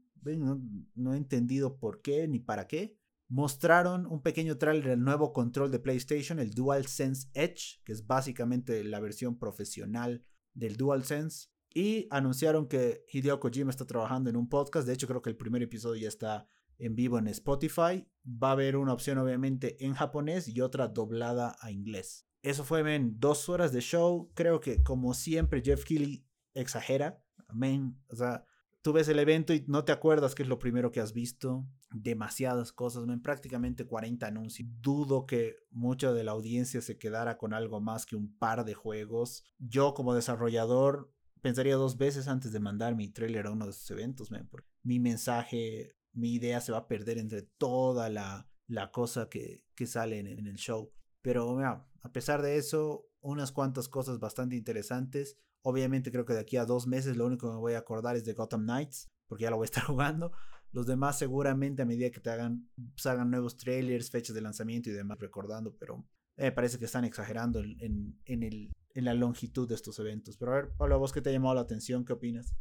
No, 0.95 1.13
he 1.13 1.17
entendido 1.17 1.77
por 1.77 2.01
qué 2.01 2.27
ni 2.27 2.39
para 2.39 2.67
qué. 2.67 2.97
Mostraron 3.29 4.05
un 4.05 4.21
pequeño 4.21 4.57
trailer 4.57 4.89
del 4.89 5.03
nuevo 5.03 5.33
control 5.33 5.71
de 5.71 5.79
PlayStation, 5.79 6.39
el 6.39 6.51
DualSense 6.51 7.29
Edge, 7.33 7.81
que 7.83 7.93
es 7.93 8.05
básicamente 8.05 8.83
la 8.83 8.99
versión 8.99 9.39
profesional 9.39 10.25
del 10.53 10.77
DualSense. 10.77 11.49
Y 11.73 12.07
anunciaron 12.11 12.67
que 12.67 13.03
Hideo 13.11 13.39
Kojima 13.39 13.71
está 13.71 13.85
trabajando 13.85 14.29
en 14.29 14.35
un 14.35 14.47
podcast. 14.47 14.85
De 14.85 14.93
hecho, 14.93 15.07
creo 15.07 15.21
que 15.21 15.31
el 15.31 15.37
primer 15.37 15.63
episodio 15.63 16.03
ya 16.03 16.07
está 16.07 16.47
en 16.77 16.95
vivo 16.95 17.17
en 17.17 17.27
Spotify. 17.27 18.07
Va 18.25 18.49
a 18.49 18.51
haber 18.51 18.77
una 18.77 18.93
opción 18.93 19.17
obviamente 19.17 19.83
en 19.83 19.93
japonés 19.93 20.47
y 20.47 20.61
otra 20.61 20.87
doblada 20.87 21.55
a 21.59 21.71
inglés. 21.71 22.27
Eso 22.43 22.63
fue, 22.63 22.83
men, 22.83 23.19
dos 23.19 23.49
horas 23.49 23.71
de 23.71 23.79
show. 23.79 24.29
Creo 24.35 24.59
que, 24.59 24.83
como 24.83 25.13
siempre, 25.13 25.61
Jeff 25.63 25.85
Keighley 25.85 26.27
exagera. 26.53 27.23
Men, 27.53 27.97
o 28.09 28.15
sea, 28.15 28.45
tú 28.81 28.93
ves 28.93 29.07
el 29.07 29.17
evento 29.17 29.53
y 29.53 29.63
no 29.67 29.85
te 29.85 29.93
acuerdas 29.93 30.35
qué 30.35 30.43
es 30.43 30.49
lo 30.49 30.59
primero 30.59 30.91
que 30.91 30.99
has 30.99 31.13
visto. 31.13 31.65
Demasiadas 31.93 32.71
cosas, 32.71 33.05
men, 33.05 33.21
prácticamente 33.21 33.85
40 33.85 34.27
anuncios. 34.27 34.67
Dudo 34.81 35.25
que 35.25 35.55
mucha 35.71 36.11
de 36.11 36.23
la 36.23 36.31
audiencia 36.31 36.81
se 36.81 36.97
quedara 36.97 37.37
con 37.37 37.53
algo 37.53 37.79
más 37.79 38.05
que 38.05 38.15
un 38.15 38.35
par 38.37 38.65
de 38.65 38.73
juegos. 38.73 39.43
Yo, 39.59 39.93
como 39.93 40.15
desarrollador, 40.15 41.13
pensaría 41.41 41.75
dos 41.75 41.97
veces 41.97 42.27
antes 42.27 42.51
de 42.51 42.59
mandar 42.59 42.95
mi 42.95 43.09
trailer 43.09 43.47
a 43.47 43.51
uno 43.51 43.65
de 43.65 43.71
esos 43.71 43.89
eventos, 43.91 44.31
mi 44.81 44.99
mensaje, 44.99 45.95
mi 46.13 46.33
idea 46.33 46.61
se 46.61 46.71
va 46.71 46.79
a 46.79 46.87
perder 46.87 47.17
entre 47.17 47.41
toda 47.41 48.09
la, 48.09 48.47
la 48.67 48.91
cosa 48.91 49.29
que, 49.29 49.63
que 49.75 49.85
sale 49.85 50.19
en, 50.19 50.47
el 50.47 50.55
show. 50.55 50.91
Pero 51.21 51.59
a 51.59 52.11
pesar 52.11 52.41
de 52.41 52.57
eso, 52.57 53.07
unas 53.21 53.51
cuantas 53.51 53.87
cosas 53.87 54.19
bastante 54.19 54.55
interesantes. 54.55 55.37
Obviamente 55.61 56.11
creo 56.11 56.25
que 56.25 56.33
de 56.33 56.39
aquí 56.39 56.57
a 56.57 56.65
dos 56.65 56.87
meses 56.87 57.15
lo 57.15 57.25
único 57.25 57.47
que 57.47 57.53
me 57.53 57.59
voy 57.59 57.73
a 57.73 57.79
acordar 57.79 58.15
es 58.15 58.25
de 58.25 58.33
Gotham 58.33 58.63
Knights, 58.63 59.09
porque 59.27 59.43
ya 59.43 59.49
lo 59.49 59.57
voy 59.57 59.65
a 59.65 59.71
estar 59.71 59.83
jugando. 59.85 60.31
Los 60.73 60.87
demás 60.87 61.19
seguramente 61.19 61.83
a 61.83 61.85
medida 61.85 62.09
que 62.09 62.19
te 62.19 62.31
hagan, 62.31 62.67
nuevos 63.27 63.55
trailers, 63.55 64.09
fechas 64.09 64.35
de 64.35 64.41
lanzamiento 64.41 64.89
y 64.89 64.93
demás, 64.93 65.19
recordando, 65.19 65.75
pero 65.77 66.03
eh, 66.35 66.51
parece 66.51 66.79
que 66.79 66.85
están 66.85 67.05
exagerando 67.05 67.61
en, 67.61 68.17
la 68.95 69.13
longitud 69.13 69.69
de 69.69 69.75
estos 69.75 69.99
eventos. 69.99 70.35
Pero 70.37 70.51
a 70.51 70.55
ver, 70.55 70.69
Pablo, 70.75 70.99
vos 70.99 71.13
qué 71.13 71.21
te 71.21 71.29
ha 71.29 71.33
llamado 71.33 71.55
la 71.55 71.61
atención? 71.61 72.03
¿Qué 72.03 72.13
opinas? 72.13 72.55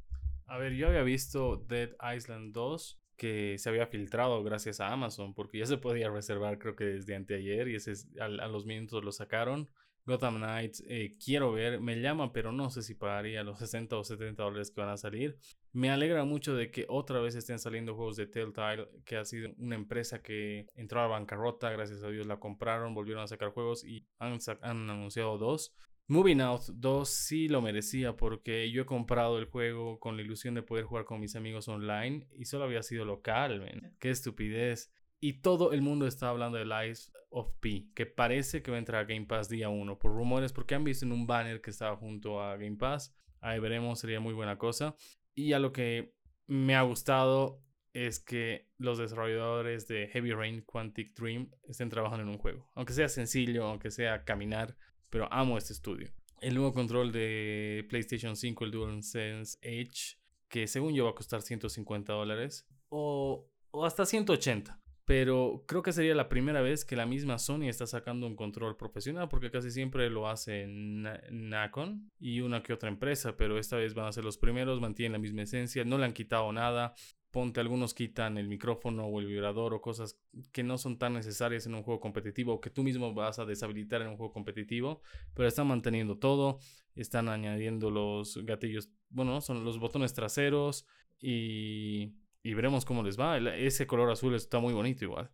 A 0.46 0.58
ver, 0.58 0.74
yo 0.74 0.88
había 0.88 1.02
visto 1.02 1.56
Dead 1.68 1.90
Island 2.14 2.52
2 2.52 2.98
que 3.16 3.56
se 3.58 3.68
había 3.68 3.86
filtrado 3.86 4.42
gracias 4.42 4.80
a 4.80 4.92
Amazon, 4.92 5.32
porque 5.34 5.58
ya 5.58 5.66
se 5.66 5.78
podía 5.78 6.10
reservar 6.10 6.58
creo 6.58 6.74
que 6.74 6.84
desde 6.84 7.14
anteayer 7.14 7.68
y 7.68 7.76
ese 7.76 7.92
a, 8.20 8.24
a 8.24 8.48
los 8.48 8.66
minutos 8.66 9.04
lo 9.04 9.12
sacaron. 9.12 9.70
Gotham 10.04 10.36
Knights, 10.36 10.82
eh, 10.88 11.16
quiero 11.24 11.52
ver, 11.52 11.80
me 11.80 12.00
llama, 12.00 12.32
pero 12.32 12.52
no 12.52 12.70
sé 12.70 12.82
si 12.82 12.94
pagaría 12.94 13.44
los 13.44 13.58
60 13.58 13.96
o 13.96 14.04
70 14.04 14.42
dólares 14.42 14.70
que 14.70 14.80
van 14.80 14.90
a 14.90 14.96
salir. 14.96 15.38
Me 15.72 15.90
alegra 15.90 16.24
mucho 16.24 16.54
de 16.54 16.70
que 16.70 16.84
otra 16.88 17.20
vez 17.20 17.34
estén 17.34 17.58
saliendo 17.58 17.94
juegos 17.94 18.16
de 18.16 18.26
Telltale, 18.26 18.88
que 19.06 19.16
ha 19.16 19.24
sido 19.24 19.50
una 19.56 19.74
empresa 19.74 20.22
que 20.22 20.66
entró 20.74 21.00
a 21.00 21.06
bancarrota, 21.06 21.70
gracias 21.70 22.02
a 22.02 22.08
Dios 22.08 22.26
la 22.26 22.38
compraron, 22.38 22.94
volvieron 22.94 23.22
a 23.22 23.26
sacar 23.26 23.52
juegos 23.52 23.82
y 23.84 24.06
han, 24.18 24.38
han 24.60 24.90
anunciado 24.90 25.38
dos. 25.38 25.74
Moving 26.08 26.42
Out 26.42 26.62
2 26.74 27.08
sí 27.08 27.48
lo 27.48 27.62
merecía 27.62 28.16
porque 28.16 28.70
yo 28.70 28.82
he 28.82 28.86
comprado 28.86 29.38
el 29.38 29.46
juego 29.46 29.98
con 29.98 30.16
la 30.16 30.22
ilusión 30.22 30.54
de 30.54 30.62
poder 30.62 30.84
jugar 30.84 31.06
con 31.06 31.20
mis 31.20 31.36
amigos 31.36 31.68
online 31.68 32.26
y 32.32 32.44
solo 32.44 32.64
había 32.64 32.82
sido 32.82 33.06
local, 33.06 33.60
man. 33.60 33.96
Qué 33.98 34.10
estupidez. 34.10 34.92
Y 35.20 35.40
todo 35.40 35.72
el 35.72 35.80
mundo 35.80 36.06
está 36.06 36.28
hablando 36.28 36.58
de 36.58 36.66
Lies 36.66 37.12
of 37.30 37.50
P, 37.60 37.88
que 37.94 38.04
parece 38.04 38.62
que 38.62 38.70
va 38.70 38.76
a 38.76 38.80
entrar 38.80 39.02
a 39.02 39.06
Game 39.06 39.26
Pass 39.26 39.48
día 39.48 39.68
1, 39.68 39.98
por 39.98 40.12
rumores, 40.12 40.52
porque 40.52 40.74
han 40.74 40.84
visto 40.84 41.06
en 41.06 41.12
un 41.12 41.26
banner 41.26 41.62
que 41.62 41.70
estaba 41.70 41.96
junto 41.96 42.42
a 42.42 42.56
Game 42.56 42.76
Pass. 42.76 43.16
Ahí 43.40 43.58
veremos, 43.58 44.00
sería 44.00 44.20
muy 44.20 44.34
buena 44.34 44.58
cosa. 44.58 44.96
Y 45.34 45.52
a 45.52 45.58
lo 45.58 45.72
que 45.72 46.14
me 46.46 46.74
ha 46.74 46.82
gustado 46.82 47.62
es 47.92 48.20
que 48.20 48.70
los 48.78 48.98
desarrolladores 48.98 49.86
de 49.86 50.08
Heavy 50.08 50.32
Rain 50.32 50.62
Quantic 50.62 51.14
Dream 51.14 51.50
estén 51.68 51.90
trabajando 51.90 52.22
en 52.22 52.30
un 52.30 52.38
juego. 52.38 52.70
Aunque 52.74 52.92
sea 52.92 53.08
sencillo, 53.08 53.66
aunque 53.66 53.90
sea 53.90 54.24
caminar, 54.24 54.76
pero 55.10 55.32
amo 55.32 55.58
este 55.58 55.72
estudio. 55.72 56.12
El 56.40 56.54
nuevo 56.54 56.72
control 56.72 57.12
de 57.12 57.86
PlayStation 57.88 58.34
5, 58.34 58.64
el 58.64 58.70
DualSense 58.70 59.58
Edge, 59.62 60.18
que 60.48 60.66
según 60.66 60.94
yo 60.94 61.04
va 61.04 61.10
a 61.10 61.14
costar 61.14 61.42
150 61.42 62.12
dólares 62.12 62.66
o, 62.88 63.48
o 63.70 63.84
hasta 63.84 64.04
180 64.04 64.81
pero 65.04 65.64
creo 65.66 65.82
que 65.82 65.92
sería 65.92 66.14
la 66.14 66.28
primera 66.28 66.62
vez 66.62 66.84
que 66.84 66.94
la 66.94 67.06
misma 67.06 67.38
Sony 67.38 67.64
está 67.68 67.86
sacando 67.86 68.26
un 68.26 68.36
control 68.36 68.76
profesional, 68.76 69.28
porque 69.28 69.50
casi 69.50 69.70
siempre 69.70 70.08
lo 70.10 70.28
hace 70.28 70.66
Nacon 70.68 72.10
y 72.20 72.40
una 72.40 72.62
que 72.62 72.72
otra 72.72 72.88
empresa, 72.88 73.36
pero 73.36 73.58
esta 73.58 73.76
vez 73.76 73.94
van 73.94 74.06
a 74.06 74.12
ser 74.12 74.24
los 74.24 74.38
primeros, 74.38 74.80
mantienen 74.80 75.12
la 75.12 75.18
misma 75.18 75.42
esencia, 75.42 75.84
no 75.84 75.98
le 75.98 76.04
han 76.04 76.12
quitado 76.12 76.52
nada. 76.52 76.94
Ponte, 77.32 77.60
algunos 77.60 77.94
quitan 77.94 78.36
el 78.36 78.46
micrófono 78.46 79.06
o 79.06 79.18
el 79.18 79.26
vibrador 79.26 79.72
o 79.72 79.80
cosas 79.80 80.20
que 80.52 80.62
no 80.62 80.76
son 80.76 80.98
tan 80.98 81.14
necesarias 81.14 81.64
en 81.66 81.74
un 81.74 81.82
juego 81.82 81.98
competitivo 81.98 82.52
o 82.52 82.60
que 82.60 82.68
tú 82.68 82.82
mismo 82.82 83.14
vas 83.14 83.38
a 83.38 83.46
deshabilitar 83.46 84.02
en 84.02 84.08
un 84.08 84.16
juego 84.18 84.34
competitivo, 84.34 85.00
pero 85.32 85.48
están 85.48 85.66
manteniendo 85.66 86.18
todo, 86.18 86.58
están 86.94 87.30
añadiendo 87.30 87.90
los 87.90 88.36
gatillos, 88.44 88.90
bueno, 89.08 89.40
son 89.40 89.64
los 89.64 89.78
botones 89.78 90.12
traseros 90.12 90.86
y 91.18 92.12
y 92.42 92.54
veremos 92.54 92.84
cómo 92.84 93.02
les 93.02 93.18
va. 93.18 93.38
Ese 93.38 93.86
color 93.86 94.10
azul 94.10 94.34
está 94.34 94.58
muy 94.58 94.72
bonito 94.72 95.04
igual. 95.04 95.30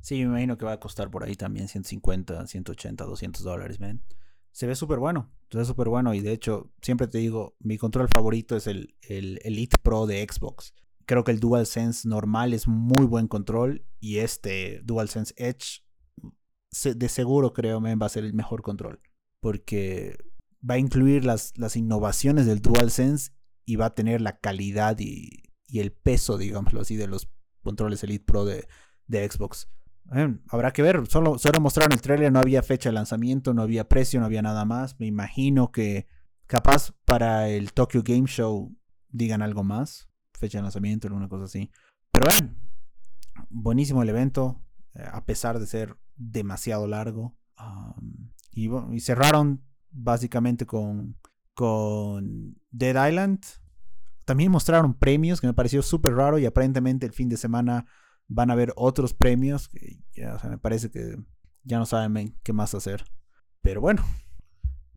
Sí, 0.00 0.16
me 0.16 0.22
imagino 0.22 0.56
que 0.56 0.64
va 0.64 0.72
a 0.72 0.80
costar 0.80 1.10
por 1.10 1.24
ahí 1.24 1.34
también 1.34 1.68
150, 1.68 2.46
180, 2.46 3.04
200 3.04 3.42
dólares, 3.42 3.80
man. 3.80 4.02
Se 4.52 4.66
ve 4.66 4.74
súper 4.74 4.98
bueno, 4.98 5.30
se 5.50 5.58
ve 5.58 5.64
súper 5.64 5.88
bueno 5.88 6.14
y 6.14 6.20
de 6.20 6.32
hecho, 6.32 6.70
siempre 6.80 7.08
te 7.08 7.18
digo, 7.18 7.56
mi 7.58 7.76
control 7.76 8.08
favorito 8.08 8.56
es 8.56 8.66
el, 8.66 8.94
el 9.02 9.40
Elite 9.42 9.76
Pro 9.82 10.06
de 10.06 10.24
Xbox. 10.24 10.74
Creo 11.06 11.24
que 11.24 11.32
el 11.32 11.40
DualSense 11.40 12.08
normal 12.08 12.54
es 12.54 12.68
muy 12.68 13.06
buen 13.06 13.28
control 13.28 13.84
y 14.00 14.18
este 14.18 14.80
DualSense 14.84 15.34
Edge 15.36 15.82
de 16.84 17.08
seguro 17.08 17.52
creo, 17.52 17.80
man, 17.80 17.98
va 18.00 18.06
a 18.06 18.10
ser 18.10 18.24
el 18.24 18.34
mejor 18.34 18.62
control. 18.62 19.00
Porque 19.40 20.16
va 20.68 20.74
a 20.74 20.78
incluir 20.78 21.24
las, 21.24 21.52
las 21.56 21.76
innovaciones 21.76 22.46
del 22.46 22.60
DualSense 22.60 23.32
y 23.64 23.76
va 23.76 23.86
a 23.86 23.94
tener 23.94 24.20
la 24.20 24.38
calidad 24.38 24.98
y, 24.98 25.45
y 25.68 25.80
el 25.80 25.92
peso, 25.92 26.38
digámoslo 26.38 26.80
así, 26.80 26.96
de 26.96 27.06
los 27.06 27.28
controles 27.62 28.02
Elite 28.04 28.24
Pro 28.24 28.44
de, 28.44 28.66
de 29.06 29.28
Xbox. 29.28 29.68
habrá 30.48 30.72
que 30.72 30.82
ver, 30.82 31.06
solo, 31.08 31.38
solo 31.38 31.60
mostraron 31.60 31.92
el 31.92 32.00
trailer, 32.00 32.32
no 32.32 32.38
había 32.38 32.62
fecha 32.62 32.90
de 32.90 32.94
lanzamiento, 32.94 33.54
no 33.54 33.62
había 33.62 33.88
precio, 33.88 34.20
no 34.20 34.26
había 34.26 34.42
nada 34.42 34.64
más. 34.64 34.98
Me 35.00 35.06
imagino 35.06 35.72
que 35.72 36.06
capaz 36.46 36.92
para 37.04 37.48
el 37.48 37.72
Tokyo 37.72 38.02
Game 38.04 38.26
Show 38.26 38.76
digan 39.08 39.42
algo 39.42 39.64
más, 39.64 40.08
fecha 40.32 40.58
de 40.58 40.62
lanzamiento, 40.62 41.08
alguna 41.08 41.28
cosa 41.28 41.44
así. 41.44 41.70
Pero 42.12 42.30
bueno, 42.30 42.56
buenísimo 43.50 44.02
el 44.02 44.08
evento, 44.08 44.62
eh, 44.94 45.04
a 45.10 45.24
pesar 45.24 45.58
de 45.58 45.66
ser 45.66 45.96
demasiado 46.16 46.86
largo. 46.86 47.36
y, 48.52 48.70
y, 48.92 49.00
cerraron 49.00 49.62
básicamente 49.90 50.66
con, 50.66 51.16
con 51.54 52.58
Dead 52.70 53.08
Island, 53.08 53.44
también 54.26 54.50
mostraron 54.50 54.92
premios 54.92 55.40
que 55.40 55.46
me 55.46 55.54
pareció 55.54 55.82
súper 55.82 56.14
raro 56.14 56.38
y 56.38 56.44
aparentemente 56.44 57.06
el 57.06 57.12
fin 57.12 57.28
de 57.28 57.36
semana 57.36 57.86
van 58.26 58.50
a 58.50 58.54
haber 58.54 58.72
otros 58.76 59.14
premios. 59.14 59.68
Que 59.68 60.00
ya, 60.12 60.36
me 60.50 60.58
parece 60.58 60.90
que 60.90 61.16
ya 61.62 61.78
no 61.78 61.86
saben 61.86 62.36
qué 62.42 62.52
más 62.52 62.74
hacer. 62.74 63.04
Pero 63.62 63.80
bueno. 63.80 64.04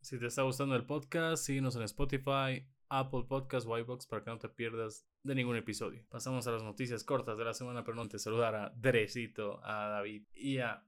Si 0.01 0.17
te 0.17 0.25
está 0.25 0.41
gustando 0.41 0.75
el 0.75 0.85
podcast, 0.85 1.45
síguenos 1.45 1.75
en 1.75 1.83
Spotify, 1.83 2.67
Apple 2.89 3.25
Podcast, 3.29 3.67
Whitebox 3.67 4.07
para 4.07 4.23
que 4.23 4.31
no 4.31 4.39
te 4.39 4.49
pierdas 4.49 5.05
de 5.21 5.35
ningún 5.35 5.57
episodio. 5.57 6.03
Pasamos 6.09 6.47
a 6.47 6.51
las 6.51 6.63
noticias 6.63 7.03
cortas 7.03 7.37
de 7.37 7.45
la 7.45 7.53
semana, 7.53 7.83
pero 7.83 7.97
no 7.97 8.07
te 8.07 8.17
saludar 8.17 8.55
a 8.55 8.73
Dresito, 8.75 9.63
a 9.63 9.89
David 9.89 10.23
y 10.33 10.57
a 10.57 10.83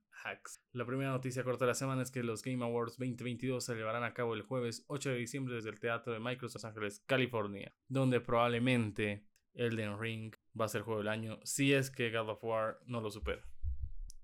la 0.73 0.85
primera 0.85 1.11
noticia 1.11 1.43
corta 1.43 1.65
de 1.65 1.71
la 1.71 1.75
semana 1.75 2.01
es 2.01 2.11
que 2.11 2.23
los 2.23 2.41
Game 2.43 2.63
Awards 2.63 2.97
2022 2.97 3.63
se 3.63 3.75
llevarán 3.75 4.03
a 4.03 4.13
cabo 4.13 4.33
el 4.33 4.41
jueves 4.41 4.85
8 4.87 5.09
de 5.09 5.17
diciembre 5.17 5.55
desde 5.55 5.69
el 5.69 5.79
Teatro 5.79 6.13
de 6.13 6.19
Microsoft 6.19 6.63
Los 6.63 6.65
Ángeles, 6.65 7.03
California, 7.05 7.73
donde 7.87 8.21
probablemente 8.21 9.25
Elden 9.53 9.99
Ring 9.99 10.33
va 10.59 10.65
a 10.65 10.69
ser 10.69 10.81
juego 10.81 10.99
del 10.99 11.09
año 11.09 11.39
si 11.43 11.73
es 11.73 11.89
que 11.89 12.11
God 12.11 12.29
of 12.29 12.43
War 12.43 12.79
no 12.85 13.01
lo 13.01 13.11
supera. 13.11 13.43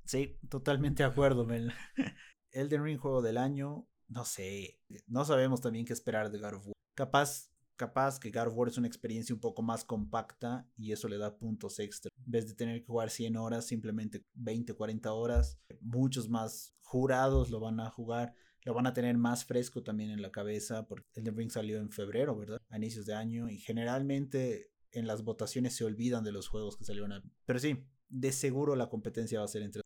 Sí, 0.06 0.40
totalmente 0.50 1.04
de 1.04 1.10
acuerdo, 1.10 1.48
Elden 2.52 2.84
Ring 2.84 2.98
juego 2.98 3.22
del 3.22 3.38
año, 3.38 3.88
no 4.08 4.24
sé, 4.24 4.80
no 5.08 5.26
sabemos 5.26 5.62
también 5.62 5.86
qué 5.86 5.94
esperar 5.94 6.32
de 6.32 6.40
God 6.40 6.54
of 6.54 6.68
War. 6.68 6.74
Capaz 6.96 7.52
capaz 7.78 8.20
que 8.20 8.32
God 8.32 8.48
of 8.48 8.58
War 8.58 8.68
es 8.68 8.78
una 8.78 8.88
experiencia 8.88 9.34
un 9.34 9.40
poco 9.40 9.62
más 9.62 9.86
compacta 9.86 10.68
y 10.76 10.92
eso 10.92 11.08
le 11.08 11.18
da 11.18 11.38
puntos 11.38 11.80
extra. 11.80 12.12
En 12.18 12.32
vez 12.32 12.48
de 12.48 12.56
tener 12.56 12.82
que 12.82 12.88
jugar 12.88 13.10
100 13.10 13.38
horas, 13.38 13.66
simplemente 13.66 14.26
20, 14.34 14.74
40 14.74 15.14
horas. 15.14 15.60
Muchos 15.80 16.28
más 16.28 16.76
jurados 16.82 17.50
lo 17.50 17.60
van 17.60 17.80
a 17.80 17.90
jugar. 17.90 18.34
Lo 18.64 18.74
van 18.74 18.88
a 18.88 18.94
tener 18.94 19.18
más 19.18 19.46
fresco 19.46 19.82
también 19.84 20.10
en 20.10 20.22
la 20.22 20.32
cabeza 20.32 20.86
porque 20.88 21.06
el 21.16 21.36
Ring 21.36 21.52
salió 21.52 21.78
en 21.78 21.90
febrero, 21.90 22.36
¿verdad? 22.36 22.60
A 22.70 22.78
inicios 22.78 23.06
de 23.06 23.14
año 23.14 23.50
y 23.50 23.60
generalmente 23.60 24.72
en 24.92 25.08
las 25.08 25.24
votaciones 25.24 25.76
se 25.76 25.86
olvidan 25.86 26.24
de 26.24 26.34
los 26.34 26.50
juegos 26.50 26.76
que 26.76 26.84
salieron. 26.84 27.24
Pero 27.46 27.60
sí, 27.60 27.86
de 28.10 28.32
seguro 28.32 28.76
la 28.76 28.90
competencia 28.90 29.40
va 29.40 29.46
a 29.46 29.50
ser 29.50 29.62
entre 29.62 29.84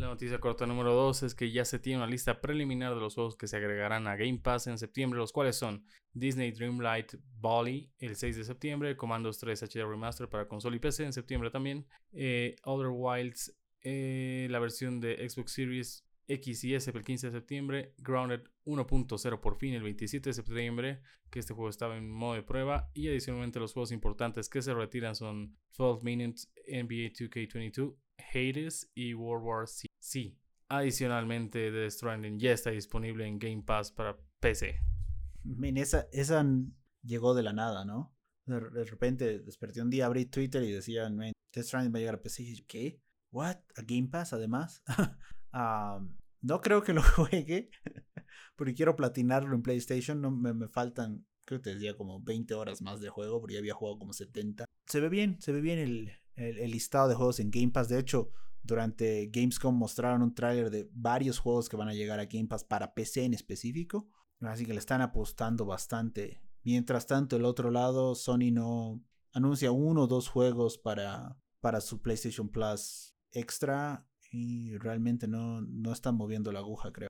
la 0.00 0.08
noticia 0.08 0.40
corta 0.40 0.66
número 0.66 0.94
2 0.94 1.24
es 1.24 1.34
que 1.34 1.50
ya 1.50 1.64
se 1.64 1.78
tiene 1.78 1.98
una 1.98 2.06
lista 2.06 2.40
preliminar 2.40 2.94
de 2.94 3.00
los 3.00 3.14
juegos 3.14 3.36
que 3.36 3.46
se 3.46 3.56
agregarán 3.56 4.06
a 4.06 4.16
Game 4.16 4.38
Pass 4.38 4.66
en 4.66 4.78
septiembre, 4.78 5.18
los 5.18 5.32
cuales 5.32 5.56
son 5.56 5.84
Disney 6.12 6.52
Dreamlight 6.52 7.14
Valley 7.38 7.92
el 7.98 8.16
6 8.16 8.36
de 8.36 8.44
septiembre, 8.44 8.96
Commandos 8.96 9.38
3 9.38 9.62
HD 9.62 9.84
Remaster 9.86 10.28
para 10.28 10.48
consola 10.48 10.76
y 10.76 10.78
PC 10.78 11.04
en 11.04 11.12
septiembre 11.12 11.50
también, 11.50 11.86
eh, 12.12 12.56
Other 12.64 12.90
Wilds, 12.90 13.54
eh, 13.82 14.48
la 14.50 14.58
versión 14.58 15.00
de 15.00 15.28
Xbox 15.28 15.52
Series 15.52 16.06
X 16.28 16.64
y 16.64 16.74
S 16.74 16.90
el 16.90 17.04
15 17.04 17.26
de 17.26 17.32
septiembre, 17.32 17.94
Grounded 17.98 18.42
1.0 18.64 19.40
por 19.40 19.56
fin 19.56 19.74
el 19.74 19.82
27 19.82 20.30
de 20.30 20.34
septiembre, 20.34 21.00
que 21.30 21.40
este 21.40 21.54
juego 21.54 21.68
estaba 21.68 21.96
en 21.96 22.08
modo 22.08 22.34
de 22.34 22.42
prueba, 22.42 22.90
y 22.94 23.08
adicionalmente 23.08 23.58
los 23.58 23.72
juegos 23.72 23.92
importantes 23.92 24.48
que 24.48 24.62
se 24.62 24.72
retiran 24.72 25.14
son 25.14 25.56
12 25.76 26.04
Minutes 26.04 26.52
NBA 26.68 27.12
2K22, 27.12 27.96
Hades 28.32 28.90
y 28.94 29.14
World 29.14 29.44
War 29.44 29.66
C. 29.66 29.89
Adicionalmente, 30.68 31.70
The 31.70 31.90
Stranding 31.90 32.38
ya 32.38 32.52
está 32.52 32.70
disponible 32.70 33.26
en 33.26 33.38
Game 33.38 33.62
Pass 33.62 33.90
para 33.90 34.16
PC. 34.38 34.76
esa, 35.76 36.06
esa 36.12 36.46
llegó 37.02 37.34
de 37.34 37.42
la 37.42 37.52
nada, 37.52 37.84
¿no? 37.84 38.14
De, 38.46 38.84
repente 38.84 39.40
desperté 39.40 39.82
un 39.82 39.90
día, 39.90 40.06
abrí 40.06 40.26
Twitter 40.26 40.62
y 40.62 40.72
decían, 40.72 41.18
The 41.50 41.62
Stranding 41.62 41.92
va 41.92 41.98
a 41.98 42.00
llegar 42.00 42.14
a 42.16 42.22
PC. 42.22 42.42
Y 42.42 42.62
¿qué? 42.62 43.00
¿What? 43.32 43.56
¿A 43.76 43.82
Game 43.82 44.08
Pass 44.08 44.32
además? 44.32 44.82
no 46.42 46.60
creo 46.60 46.82
que 46.82 46.92
lo 46.92 47.02
juegue, 47.16 47.70
porque 48.56 48.74
quiero 48.74 48.96
platinarlo 48.96 49.54
en 49.54 49.62
PlayStation. 49.62 50.20
No, 50.20 50.30
me, 50.30 50.52
me 50.54 50.68
faltan, 50.68 51.26
creo 51.44 51.60
que 51.60 51.64
te 51.64 51.74
decía 51.74 51.96
como 51.96 52.20
20 52.20 52.54
horas 52.54 52.82
más 52.82 53.00
de 53.00 53.08
juego, 53.08 53.40
porque 53.40 53.54
ya 53.54 53.60
había 53.60 53.74
jugado 53.74 53.98
como 53.98 54.12
70. 54.12 54.64
Se 54.86 55.00
ve 55.00 55.08
bien, 55.08 55.40
se 55.40 55.52
ve 55.52 55.60
bien 55.60 55.78
el, 55.78 56.12
el, 56.36 56.70
listado 56.70 57.08
de 57.08 57.14
juegos 57.14 57.40
en 57.40 57.50
Game 57.50 57.70
Pass. 57.70 57.88
De 57.88 57.98
hecho, 57.98 58.32
durante 58.62 59.30
Gamescom 59.32 59.74
mostraron 59.76 60.22
un 60.22 60.34
tráiler 60.34 60.70
de 60.70 60.88
varios 60.92 61.38
juegos 61.38 61.68
que 61.68 61.76
van 61.76 61.88
a 61.88 61.94
llegar 61.94 62.20
a 62.20 62.26
Game 62.26 62.46
Pass 62.46 62.64
para 62.64 62.94
PC 62.94 63.24
en 63.24 63.34
específico. 63.34 64.08
Así 64.40 64.64
que 64.64 64.72
le 64.72 64.78
están 64.78 65.02
apostando 65.02 65.66
bastante. 65.66 66.42
Mientras 66.62 67.06
tanto, 67.06 67.36
el 67.36 67.44
otro 67.44 67.70
lado, 67.70 68.14
Sony 68.14 68.50
no, 68.52 69.02
anuncia 69.32 69.70
uno 69.70 70.02
o 70.02 70.06
dos 70.06 70.28
juegos 70.28 70.78
para, 70.78 71.36
para 71.60 71.80
su 71.80 72.00
PlayStation 72.00 72.48
Plus 72.48 73.14
extra 73.32 74.06
y 74.32 74.76
realmente 74.78 75.26
no, 75.26 75.60
no 75.62 75.92
están 75.92 76.16
moviendo 76.16 76.52
la 76.52 76.60
aguja, 76.60 76.92
creo. 76.92 77.08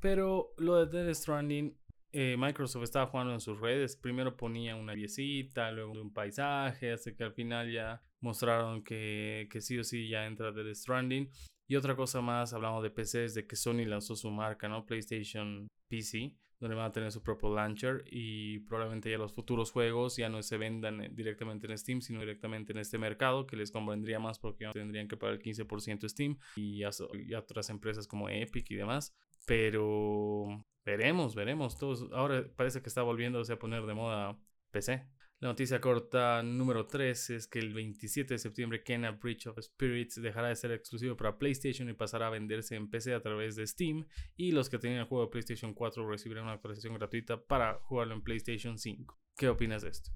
Pero 0.00 0.52
lo 0.58 0.84
de 0.84 1.04
Dead 1.04 1.14
Stranding, 1.14 1.78
eh, 2.12 2.36
Microsoft 2.36 2.82
estaba 2.82 3.06
jugando 3.06 3.32
en 3.32 3.40
sus 3.40 3.60
redes. 3.60 3.96
Primero 3.96 4.36
ponía 4.36 4.74
una 4.76 4.94
viecita, 4.94 5.70
luego 5.70 5.92
un 5.92 6.12
paisaje, 6.12 6.92
hasta 6.92 7.14
que 7.14 7.24
al 7.24 7.32
final 7.32 7.70
ya 7.72 8.02
mostraron 8.22 8.82
que, 8.82 9.48
que 9.50 9.60
sí 9.60 9.78
o 9.78 9.84
sí 9.84 10.08
ya 10.08 10.26
entra 10.26 10.52
Dead 10.52 10.74
Stranding. 10.74 11.28
Y 11.68 11.76
otra 11.76 11.96
cosa 11.96 12.20
más, 12.20 12.52
hablamos 12.52 12.82
de 12.82 12.90
PCs, 12.90 13.34
de 13.34 13.46
que 13.46 13.56
Sony 13.56 13.84
lanzó 13.86 14.16
su 14.16 14.30
marca, 14.30 14.68
¿no? 14.68 14.84
PlayStation 14.84 15.68
PC, 15.88 16.36
donde 16.58 16.76
van 16.76 16.86
a 16.86 16.92
tener 16.92 17.10
su 17.10 17.22
propio 17.22 17.54
launcher 17.54 18.04
y 18.10 18.60
probablemente 18.60 19.10
ya 19.10 19.18
los 19.18 19.32
futuros 19.32 19.70
juegos 19.70 20.16
ya 20.16 20.28
no 20.28 20.42
se 20.42 20.58
vendan 20.58 21.02
eh, 21.02 21.10
directamente 21.12 21.66
en 21.66 21.78
Steam, 21.78 22.00
sino 22.00 22.20
directamente 22.20 22.72
en 22.72 22.78
este 22.78 22.98
mercado, 22.98 23.46
que 23.46 23.56
les 23.56 23.70
convendría 23.70 24.18
más 24.18 24.38
porque 24.38 24.68
tendrían 24.72 25.08
que 25.08 25.16
pagar 25.16 25.36
el 25.36 25.42
15% 25.42 26.08
Steam 26.08 26.36
y, 26.56 26.82
y 26.82 27.34
otras 27.34 27.70
empresas 27.70 28.06
como 28.06 28.28
Epic 28.28 28.70
y 28.70 28.74
demás. 28.74 29.14
Pero 29.46 30.64
veremos, 30.84 31.34
veremos. 31.34 31.78
Todos, 31.78 32.06
ahora 32.12 32.44
parece 32.56 32.82
que 32.82 32.88
está 32.88 33.02
volviéndose 33.02 33.52
a 33.52 33.58
poner 33.58 33.86
de 33.86 33.94
moda 33.94 34.38
PC. 34.70 35.06
La 35.42 35.48
noticia 35.48 35.80
corta 35.80 36.40
número 36.44 36.86
3 36.86 37.30
es 37.30 37.48
que 37.48 37.58
el 37.58 37.74
27 37.74 38.34
de 38.34 38.38
septiembre 38.38 38.84
Kena 38.84 39.10
Bridge 39.10 39.48
of 39.48 39.58
Spirits 39.60 40.22
dejará 40.22 40.46
de 40.46 40.54
ser 40.54 40.70
exclusivo 40.70 41.16
para 41.16 41.36
PlayStation 41.36 41.88
y 41.88 41.94
pasará 41.94 42.28
a 42.28 42.30
venderse 42.30 42.76
en 42.76 42.88
PC 42.88 43.12
a 43.12 43.20
través 43.20 43.56
de 43.56 43.66
Steam 43.66 44.06
y 44.36 44.52
los 44.52 44.70
que 44.70 44.78
tenían 44.78 45.00
el 45.00 45.06
juego 45.06 45.24
de 45.24 45.30
PlayStation 45.32 45.74
4 45.74 46.08
recibirán 46.08 46.44
una 46.44 46.52
actualización 46.52 46.94
gratuita 46.94 47.44
para 47.44 47.80
jugarlo 47.82 48.14
en 48.14 48.22
PlayStation 48.22 48.78
5. 48.78 49.18
¿Qué 49.36 49.48
opinas 49.48 49.82
de 49.82 49.88
esto? 49.88 50.12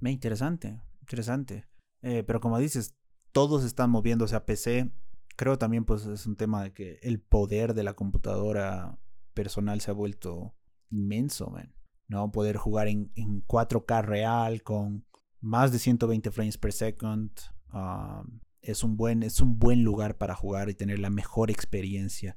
Me 0.00 0.10
interesante, 0.10 0.82
interesante. 1.02 1.68
Eh, 2.02 2.24
pero 2.24 2.40
como 2.40 2.58
dices, 2.58 2.96
todos 3.30 3.62
están 3.62 3.90
moviéndose 3.90 4.34
a 4.34 4.44
PC. 4.44 4.90
Creo 5.36 5.56
también 5.56 5.84
pues 5.84 6.04
es 6.06 6.26
un 6.26 6.34
tema 6.34 6.64
de 6.64 6.72
que 6.72 6.98
el 7.02 7.20
poder 7.20 7.74
de 7.74 7.84
la 7.84 7.94
computadora 7.94 8.98
personal 9.34 9.80
se 9.80 9.92
ha 9.92 9.94
vuelto 9.94 10.56
inmenso, 10.90 11.48
man. 11.48 11.77
¿No? 12.08 12.32
Poder 12.32 12.56
jugar 12.56 12.88
en, 12.88 13.12
4K 13.46 14.02
real 14.02 14.62
con 14.62 15.06
más 15.40 15.70
de 15.70 15.78
120 15.78 16.30
frames 16.30 16.58
per 16.58 16.72
second. 16.72 17.30
Ah, 17.70 18.24
es, 18.62 18.82
un 18.82 18.96
buen, 18.96 19.22
es 19.22 19.40
un 19.40 19.58
buen 19.58 19.84
lugar 19.84 20.16
para 20.16 20.34
jugar 20.34 20.68
y 20.68 20.74
tener 20.74 20.98
la 20.98 21.10
mejor 21.10 21.50
experiencia. 21.50 22.36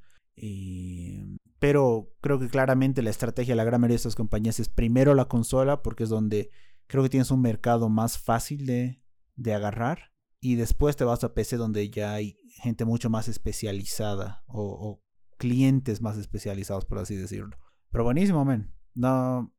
pero 1.59 2.13
creo 2.21 2.39
que 2.39 2.49
claramente 2.49 3.01
la 3.01 3.09
estrategia 3.09 3.53
de 3.53 3.57
la 3.57 3.63
gran 3.63 3.81
mayoría 3.81 3.95
de 3.95 3.97
estas 3.97 4.15
compañías 4.15 4.59
es 4.59 4.69
primero 4.69 5.13
la 5.13 5.25
consola 5.25 5.81
porque 5.81 6.03
es 6.03 6.09
donde 6.09 6.49
creo 6.87 7.03
que 7.03 7.09
tienes 7.09 7.31
un 7.31 7.41
mercado 7.41 7.89
más 7.89 8.17
fácil 8.17 8.65
de, 8.65 9.01
de 9.35 9.53
agarrar 9.53 10.11
y 10.39 10.55
después 10.55 10.95
te 10.95 11.03
vas 11.03 11.23
a 11.23 11.33
PC 11.33 11.57
donde 11.57 11.89
ya 11.89 12.13
hay 12.13 12.37
gente 12.61 12.85
mucho 12.85 13.09
más 13.09 13.27
especializada 13.27 14.43
o, 14.47 14.63
o 14.63 15.03
clientes 15.37 16.01
más 16.01 16.17
especializados 16.17 16.85
por 16.85 16.97
así 16.97 17.15
decirlo. 17.15 17.57
Pero 17.91 18.03
buenísimo, 18.03 18.43
men. 18.43 18.73
No, 18.93 19.53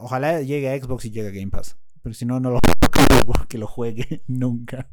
Ojalá 0.00 0.42
llegue 0.42 0.68
a 0.68 0.78
Xbox 0.78 1.06
y 1.06 1.10
llegue 1.10 1.28
a 1.28 1.32
Game 1.32 1.50
Pass. 1.50 1.78
Pero 2.02 2.14
si 2.14 2.26
no, 2.26 2.40
no 2.40 2.50
lo 2.50 2.60
que 3.48 3.58
lo 3.58 3.66
juegue 3.66 4.22
nunca. 4.28 4.90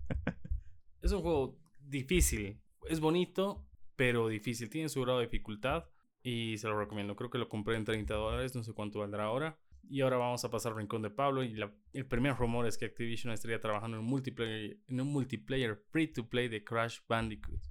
Es 1.01 1.11
un 1.11 1.21
juego 1.21 1.57
difícil. 1.79 2.59
Es 2.89 2.99
bonito, 2.99 3.65
pero 3.95 4.27
difícil. 4.27 4.69
Tiene 4.69 4.89
su 4.89 5.01
grado 5.01 5.19
de 5.19 5.25
dificultad 5.25 5.85
y 6.23 6.57
se 6.57 6.67
lo 6.67 6.79
recomiendo. 6.79 7.15
Creo 7.15 7.29
que 7.29 7.37
lo 7.37 7.49
compré 7.49 7.75
en 7.75 7.85
30 7.85 8.13
dólares, 8.13 8.55
no 8.55 8.63
sé 8.63 8.73
cuánto 8.73 8.99
valdrá 8.99 9.25
ahora. 9.25 9.57
Y 9.89 10.01
ahora 10.01 10.17
vamos 10.17 10.43
a 10.43 10.49
pasar 10.49 10.73
al 10.73 10.79
rincón 10.79 11.01
de 11.01 11.09
Pablo. 11.09 11.43
Y 11.43 11.55
el 11.93 12.05
primer 12.05 12.35
rumor 12.35 12.67
es 12.67 12.77
que 12.77 12.85
Activision 12.85 13.33
estaría 13.33 13.59
trabajando 13.59 13.97
en 13.97 14.03
un 14.03 14.09
multiplayer, 14.09 14.77
en 14.87 15.01
un 15.01 15.07
multiplayer 15.07 15.81
free 15.91 16.07
to 16.07 16.27
play 16.27 16.49
de 16.49 16.63
Crash 16.63 16.99
Bandicoot. 17.07 17.61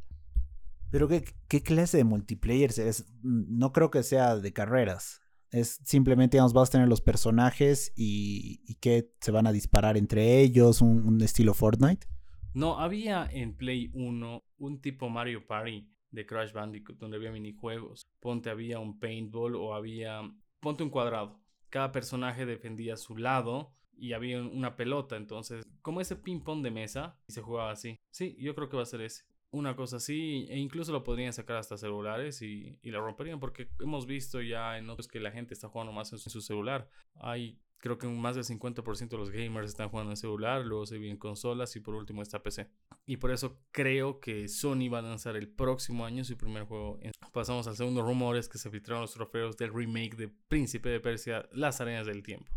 Pero 0.91 1.09
¿qué, 1.09 1.25
qué 1.49 1.63
clase 1.63 1.99
de 1.99 2.05
multiplayer 2.05 2.71
es? 2.71 3.07
No 3.23 3.73
creo 3.73 3.91
que 3.91 4.03
sea 4.03 4.37
de 4.37 4.53
carreras. 4.53 5.21
Es 5.51 5.81
simplemente, 5.85 6.37
digamos, 6.37 6.53
vas 6.53 6.69
a 6.69 6.73
tener 6.73 6.89
los 6.89 7.01
personajes 7.01 7.93
y, 7.97 8.75
que 8.81 9.11
se 9.21 9.31
van 9.31 9.47
a 9.47 9.53
disparar 9.53 9.97
entre 9.97 10.41
ellos, 10.41 10.81
un, 10.81 11.21
estilo 11.23 11.55
Fortnite. 11.55 12.07
No, 12.55 12.79
había 12.79 13.29
en 13.31 13.55
Play 13.57 13.91
1 13.95 14.43
un 14.59 14.81
tipo 14.81 15.09
Mario 15.09 15.47
Party 15.47 15.89
de 16.11 16.27
Crash 16.27 16.53
Bandicoot 16.53 16.99
donde 16.99 17.17
había 17.17 17.31
minijuegos. 17.31 18.09
Ponte 18.21 18.51
había 18.51 18.79
un 18.79 18.99
paintball 18.99 19.55
o 19.57 19.75
había... 19.75 20.23
Ponte 20.61 20.83
un 20.83 20.91
cuadrado. 20.91 21.41
Cada 21.69 21.93
personaje 21.93 22.47
defendía 22.47 22.97
su 22.97 23.17
lado 23.17 23.75
y 23.97 24.13
había 24.13 24.43
una 24.43 24.77
pelota. 24.77 25.17
Entonces, 25.17 25.65
como 25.83 26.01
ese 26.01 26.17
ping-pong 26.17 26.63
de 26.63 26.71
mesa, 26.71 27.19
y 27.29 27.33
se 27.33 27.43
jugaba 27.43 27.71
así. 27.71 28.01
Sí, 28.11 28.37
yo 28.39 28.55
creo 28.55 28.69
que 28.69 28.77
va 28.77 28.83
a 28.83 28.87
ser 28.87 29.03
ese 29.03 29.25
una 29.57 29.75
cosa 29.75 29.97
así, 29.97 30.47
e 30.51 30.59
incluso 30.59 30.93
lo 30.93 31.03
podrían 31.03 31.33
sacar 31.33 31.57
hasta 31.57 31.77
celulares 31.77 32.43
y, 32.43 32.79
y 32.83 32.91
lo 32.91 33.01
romperían, 33.01 33.41
porque 33.41 33.69
hemos 33.81 34.07
visto 34.07 34.43
ya 34.43 34.79
en 34.79 34.89
otros 34.91 35.09
que 35.09 35.21
la 35.21 35.31
gente 35.31 35.55
está 35.55 35.69
jugando 35.69 35.93
más 35.93 36.13
en 36.13 36.19
su, 36.19 36.41
celular. 36.41 36.89
Hay, 37.15 37.59
creo 37.79 37.97
que 37.99 38.07
más 38.07 38.35
del 38.35 38.45
50% 38.45 39.09
de 39.09 39.17
los 39.17 39.31
gamers 39.31 39.69
están 39.69 39.89
jugando 39.89 40.13
en 40.13 40.17
celular, 40.17 40.65
luego 40.65 40.87
se 40.87 40.99
vienen 40.99 41.17
consolas 41.17 41.75
y 41.77 41.81
por 41.81 41.95
último 41.95 42.23
está 42.23 42.43
PC. 42.43 42.69
Y 43.07 43.17
por 43.17 43.31
eso 43.31 43.59
creo 43.73 44.21
que 44.21 44.49
Sony 44.49 44.91
va 44.93 44.99
a 44.99 45.03
lanzar 45.03 45.37
el 45.37 45.49
próximo 45.49 46.05
año 46.05 46.25
su 46.25 46.37
primer 46.37 46.65
juego. 46.65 46.99
Pasamos 47.33 47.67
al 47.67 47.77
segundo 47.77 48.03
rumor, 48.03 48.37
es 48.37 48.49
que 48.49 48.59
se 48.59 48.71
filtraron 48.71 49.03
los 49.03 49.15
trofeos 49.15 49.57
del 49.57 49.73
remake 49.73 50.17
de 50.17 50.29
Príncipe 50.29 50.91
de 50.91 51.01
Persia, 51.01 51.49
Las 51.53 51.81
Arenas 51.81 52.07
del 52.07 52.23
Tiempo. 52.23 52.53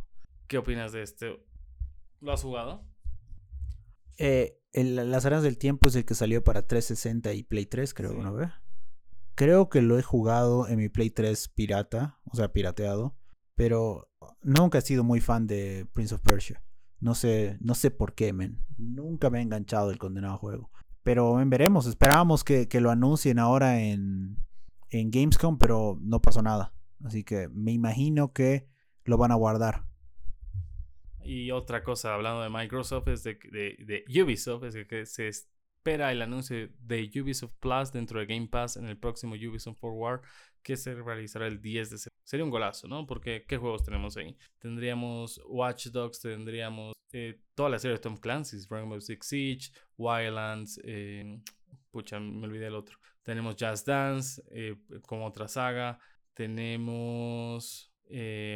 ¿Qué 0.47 0.57
opinas 0.57 0.91
de 0.91 1.03
este? 1.03 1.39
¿Lo 2.19 2.33
has 2.33 2.41
jugado? 2.41 2.83
Eh, 4.17 4.58
las 4.73 5.25
Arenas 5.25 5.43
del 5.43 5.57
Tiempo 5.57 5.87
es 5.87 5.95
el 5.95 6.05
que 6.05 6.15
salió 6.15 6.43
para 6.43 6.67
360 6.67 7.33
y 7.33 7.43
Play 7.43 7.65
3, 7.65 7.93
creo, 7.93 8.13
¿no 8.13 8.33
ve? 8.33 8.49
Creo 9.35 9.69
que 9.69 9.81
lo 9.81 9.97
he 9.97 10.03
jugado 10.03 10.67
en 10.67 10.77
mi 10.77 10.89
Play 10.89 11.09
3 11.09 11.49
pirata, 11.49 12.19
o 12.25 12.35
sea, 12.35 12.51
pirateado, 12.51 13.15
pero 13.55 14.09
nunca 14.41 14.77
he 14.77 14.81
sido 14.81 15.03
muy 15.03 15.21
fan 15.21 15.47
de 15.47 15.87
Prince 15.93 16.15
of 16.15 16.21
Persia. 16.21 16.61
No 16.99 17.15
sé, 17.15 17.57
no 17.61 17.75
sé 17.75 17.91
por 17.91 18.13
qué, 18.13 18.33
men. 18.33 18.65
Nunca 18.77 19.29
me 19.29 19.39
ha 19.39 19.41
enganchado 19.41 19.91
el 19.91 19.97
condenado 19.97 20.37
juego. 20.37 20.69
Pero 21.03 21.35
veremos, 21.45 21.87
esperábamos 21.87 22.43
que, 22.43 22.67
que, 22.67 22.81
lo 22.81 22.91
anuncien 22.91 23.39
ahora 23.39 23.81
en, 23.81 24.37
en 24.89 25.09
Gamescom, 25.09 25.57
pero 25.57 25.97
no 26.01 26.21
pasó 26.21 26.41
nada. 26.41 26.73
Así 27.03 27.23
que 27.23 27.47
me 27.49 27.71
imagino 27.71 28.33
que 28.33 28.67
lo 29.05 29.17
van 29.17 29.31
a 29.31 29.35
guardar. 29.35 29.88
Y 31.23 31.51
otra 31.51 31.83
cosa, 31.83 32.13
hablando 32.13 32.41
de 32.41 32.49
Microsoft, 32.49 33.07
es 33.09 33.23
de, 33.23 33.35
de, 33.35 34.21
Ubisoft, 34.21 34.63
es 34.63 34.87
que 34.87 35.05
se 35.05 35.27
espera 35.27 36.11
el 36.11 36.21
anuncio 36.21 36.69
de 36.79 37.09
Ubisoft 37.21 37.53
Plus 37.59 37.91
dentro 37.91 38.19
de 38.19 38.25
Game 38.25 38.47
Pass 38.47 38.77
en 38.77 38.87
el 38.87 38.97
próximo 38.97 39.35
Ubisoft 39.35 39.79
Forward 39.79 40.21
que 40.63 40.77
se 40.77 40.93
realizará 40.95 41.47
el 41.47 41.61
10 41.61 41.89
de 41.89 41.97
septiembre. 41.97 42.21
Sería 42.23 42.43
un 42.43 42.51
golazo, 42.51 42.87
¿no? 42.87 43.05
Porque 43.05 43.45
¿qué 43.47 43.57
juegos 43.57 43.83
tenemos 43.83 44.17
ahí? 44.17 44.37
Tendríamos 44.59 45.41
Watch 45.47 45.87
Dogs, 45.87 46.19
tendríamos 46.19 46.93
eh, 47.11 47.41
toda 47.55 47.69
la 47.69 47.79
serie 47.79 47.97
de 47.97 48.01
Tom 48.01 48.17
Clancy's, 48.17 48.67
Rainbow 48.69 49.01
Six 49.01 49.25
Siege, 49.25 49.71
Wildlands, 49.97 50.79
eh, 50.83 51.41
pucha, 51.91 52.19
me 52.19 52.45
olvidé 52.45 52.67
el 52.67 52.75
otro. 52.75 52.97
Tenemos 53.23 53.55
Just 53.59 53.87
Dance 53.87 54.41
eh, 54.51 54.75
como 55.05 55.25
otra 55.25 55.47
saga. 55.47 55.99
Tenemos 56.33 57.91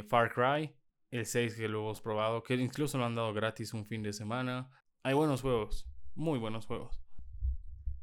Far 0.07 0.33
Cry, 0.33 0.73
el 1.13 1.27
6 1.27 1.55
que 1.55 1.67
lo 1.67 1.81
hemos 1.81 2.01
probado, 2.01 2.41
que 2.41 2.55
incluso 2.55 2.97
lo 2.97 3.05
han 3.05 3.13
dado 3.13 3.33
gratis 3.33 3.73
un 3.73 3.85
fin 3.85 4.01
de 4.01 4.13
semana. 4.13 4.69
Hay 5.03 5.13
buenos 5.13 5.41
juegos, 5.41 5.87
muy 6.15 6.39
buenos 6.39 6.65
juegos. 6.65 7.03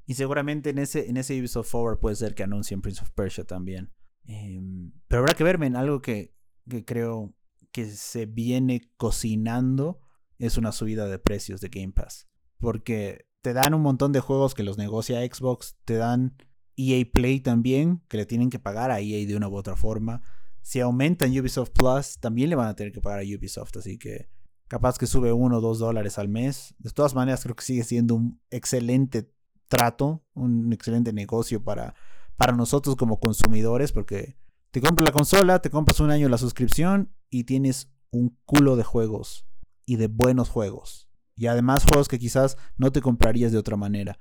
Y 0.06 0.14
seguramente 0.14 0.70
en 0.70 0.78
ese, 0.78 1.08
en 1.08 1.16
ese 1.16 1.38
Ubisoft 1.38 1.70
Forward 1.70 1.98
puede 1.98 2.14
ser 2.14 2.36
que 2.36 2.44
anuncien 2.44 2.80
Prince 2.80 3.02
of 3.02 3.10
Persia 3.10 3.44
también. 3.44 3.92
Em, 4.24 4.92
pero 5.08 5.22
habrá 5.22 5.34
que 5.34 5.42
verme 5.42 5.66
en 5.66 5.74
algo 5.74 6.00
que, 6.00 6.36
que 6.68 6.84
creo 6.84 7.34
que 7.72 7.86
se 7.86 8.26
viene 8.26 8.92
cocinando 8.96 10.00
es 10.38 10.56
una 10.56 10.70
subida 10.70 11.06
de 11.08 11.18
precios 11.18 11.60
de 11.60 11.68
Game 11.68 11.92
Pass. 11.92 12.28
Porque 12.58 13.26
te 13.40 13.52
dan 13.52 13.74
un 13.74 13.82
montón 13.82 14.12
de 14.12 14.20
juegos 14.20 14.54
que 14.54 14.62
los 14.62 14.78
negocia 14.78 15.20
Xbox, 15.20 15.76
te 15.84 15.94
dan 15.94 16.36
EA 16.76 17.04
Play 17.12 17.40
también, 17.40 18.02
que 18.08 18.18
le 18.18 18.26
tienen 18.26 18.50
que 18.50 18.60
pagar 18.60 18.92
a 18.92 19.00
EA 19.00 19.26
de 19.26 19.36
una 19.36 19.48
u 19.48 19.56
otra 19.56 19.74
forma 19.74 20.22
si 20.62 20.80
aumentan 20.80 21.36
Ubisoft 21.38 21.70
Plus, 21.70 22.18
también 22.18 22.50
le 22.50 22.56
van 22.56 22.68
a 22.68 22.74
tener 22.74 22.92
que 22.92 23.00
pagar 23.00 23.20
a 23.20 23.22
Ubisoft. 23.22 23.76
Así 23.76 23.98
que 23.98 24.30
capaz 24.68 24.98
que 24.98 25.06
sube 25.06 25.32
uno 25.32 25.58
o 25.58 25.60
dos 25.60 25.78
dólares 25.78 26.18
al 26.18 26.28
mes. 26.28 26.74
De 26.78 26.90
todas 26.90 27.14
maneras, 27.14 27.42
creo 27.42 27.56
que 27.56 27.64
sigue 27.64 27.84
siendo 27.84 28.14
un 28.14 28.40
excelente 28.50 29.32
trato, 29.68 30.24
un 30.34 30.72
excelente 30.72 31.12
negocio 31.12 31.62
para, 31.62 31.94
para 32.36 32.52
nosotros 32.52 32.96
como 32.96 33.20
consumidores, 33.20 33.92
porque 33.92 34.36
te 34.70 34.80
compras 34.80 35.08
la 35.08 35.12
consola, 35.12 35.60
te 35.60 35.70
compras 35.70 36.00
un 36.00 36.10
año 36.10 36.28
la 36.28 36.38
suscripción 36.38 37.12
y 37.28 37.44
tienes 37.44 37.90
un 38.10 38.38
culo 38.44 38.76
de 38.76 38.84
juegos 38.84 39.46
y 39.86 39.96
de 39.96 40.08
buenos 40.08 40.48
juegos. 40.48 41.08
Y 41.36 41.46
además 41.46 41.84
juegos 41.84 42.08
que 42.08 42.18
quizás 42.18 42.56
no 42.76 42.92
te 42.92 43.00
comprarías 43.00 43.50
de 43.50 43.58
otra 43.58 43.76
manera. 43.76 44.18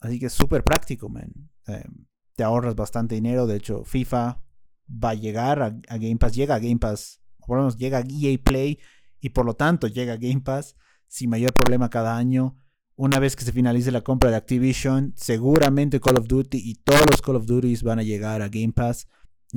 así 0.00 0.18
que 0.18 0.26
es 0.26 0.32
súper 0.32 0.64
práctico, 0.64 1.08
man. 1.08 1.32
Eh, 1.66 1.84
te 2.34 2.42
ahorras 2.42 2.74
bastante 2.74 3.14
dinero. 3.14 3.46
De 3.46 3.56
hecho, 3.56 3.84
FIFA 3.84 4.42
va 4.92 5.10
a 5.10 5.14
llegar 5.14 5.62
a, 5.62 5.98
Game 5.98 6.16
Pass, 6.16 6.34
llega 6.34 6.54
a 6.54 6.58
Game 6.58 6.78
Pass, 6.78 7.20
por 7.38 7.56
lo 7.56 7.62
menos 7.62 7.76
llega 7.76 7.98
a 7.98 8.04
EA 8.08 8.38
Play 8.42 8.78
y 9.20 9.30
por 9.30 9.46
lo 9.46 9.54
tanto 9.54 9.86
llega 9.86 10.16
Game 10.16 10.40
Pass 10.40 10.76
sin 11.08 11.30
mayor 11.30 11.52
problema 11.52 11.90
cada 11.90 12.16
año. 12.16 12.56
Una 12.94 13.18
vez 13.18 13.36
que 13.36 13.44
se 13.44 13.52
finalice 13.52 13.90
la 13.90 14.02
compra 14.02 14.30
de 14.30 14.36
Activision, 14.36 15.12
seguramente 15.16 16.00
Call 16.00 16.18
of 16.18 16.28
Duty 16.28 16.58
y 16.58 16.74
todos 16.76 17.06
los 17.10 17.22
Call 17.22 17.36
of 17.36 17.46
Duties 17.46 17.82
van 17.82 17.98
a 17.98 18.02
llegar 18.02 18.42
a 18.42 18.48
Game 18.48 18.72
Pass. 18.72 19.08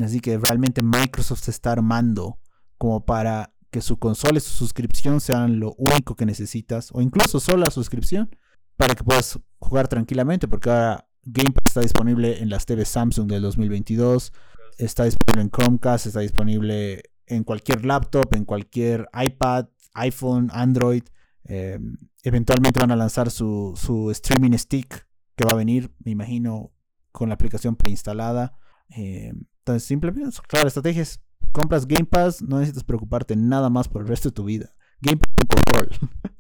Así 0.01 0.19
que 0.19 0.37
realmente 0.37 0.81
Microsoft 0.81 1.41
se 1.43 1.51
está 1.51 1.71
armando 1.71 2.39
como 2.77 3.05
para 3.05 3.53
que 3.71 3.81
su 3.81 3.97
consola 3.97 4.37
y 4.37 4.41
su 4.41 4.51
suscripción 4.51 5.19
sean 5.19 5.59
lo 5.59 5.73
único 5.77 6.15
que 6.15 6.25
necesitas, 6.25 6.91
o 6.93 7.01
incluso 7.01 7.39
solo 7.39 7.59
la 7.59 7.71
suscripción, 7.71 8.29
para 8.77 8.95
que 8.95 9.03
puedas 9.03 9.39
jugar 9.59 9.87
tranquilamente, 9.87 10.47
porque 10.47 10.69
ahora 10.69 11.07
Game 11.23 11.51
Pass 11.51 11.63
está 11.67 11.81
disponible 11.81 12.41
en 12.41 12.49
las 12.49 12.65
TV 12.65 12.85
Samsung 12.85 13.27
del 13.29 13.41
2022, 13.41 14.31
está 14.77 15.05
disponible 15.05 15.41
en 15.41 15.49
Chromecast, 15.49 16.07
está 16.07 16.19
disponible 16.19 17.03
en 17.27 17.43
cualquier 17.43 17.85
laptop, 17.85 18.33
en 18.35 18.45
cualquier 18.45 19.07
iPad, 19.13 19.67
iPhone, 19.93 20.49
Android. 20.53 21.03
Eh, 21.45 21.79
eventualmente 22.23 22.79
van 22.79 22.91
a 22.91 22.95
lanzar 22.95 23.29
su, 23.29 23.73
su, 23.75 24.09
streaming 24.11 24.57
stick 24.57 25.07
que 25.35 25.45
va 25.45 25.51
a 25.51 25.55
venir, 25.57 25.91
me 26.03 26.11
imagino, 26.11 26.71
con 27.11 27.29
la 27.29 27.35
aplicación 27.35 27.75
preinstalada. 27.75 28.57
Eh, 28.95 29.33
entonces, 29.59 29.83
simplemente, 29.83 30.38
claro, 30.47 30.67
estrategias 30.67 31.21
compras 31.51 31.88
Game 31.88 32.05
Pass, 32.05 32.41
no 32.41 32.59
necesitas 32.59 32.83
preocuparte 32.83 33.35
nada 33.35 33.69
más 33.69 33.88
por 33.88 34.01
el 34.01 34.07
resto 34.07 34.29
de 34.29 34.33
tu 34.33 34.43
vida. 34.43 34.75
Game 35.01 35.17
Pass 35.17 35.47
control. 35.47 36.09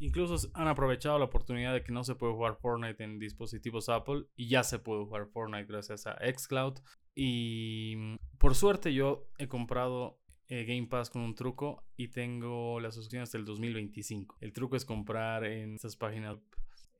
Incluso 0.00 0.48
han 0.54 0.68
aprovechado 0.68 1.18
la 1.18 1.24
oportunidad 1.24 1.72
de 1.72 1.82
que 1.82 1.90
no 1.90 2.04
se 2.04 2.14
puede 2.14 2.32
jugar 2.32 2.56
Fortnite 2.60 3.02
en 3.02 3.18
dispositivos 3.18 3.88
Apple 3.88 4.26
y 4.36 4.48
ya 4.48 4.62
se 4.62 4.78
puede 4.78 5.04
jugar 5.04 5.26
Fortnite 5.26 5.66
gracias 5.66 6.06
a 6.06 6.16
Xcloud. 6.20 6.74
Y 7.20 7.94
mm, 7.96 8.16
por 8.38 8.54
suerte 8.54 8.94
yo 8.94 9.26
he 9.38 9.48
comprado 9.48 10.20
eh, 10.46 10.64
Game 10.64 10.86
Pass 10.86 11.10
con 11.10 11.22
un 11.22 11.34
truco 11.34 11.82
y 11.96 12.08
tengo 12.08 12.78
la 12.78 12.92
suscripción 12.92 13.24
hasta 13.24 13.38
el 13.38 13.44
2025. 13.44 14.36
El 14.40 14.52
truco 14.52 14.76
es 14.76 14.84
comprar 14.84 15.42
en 15.42 15.74
estas 15.74 15.96
páginas 15.96 16.38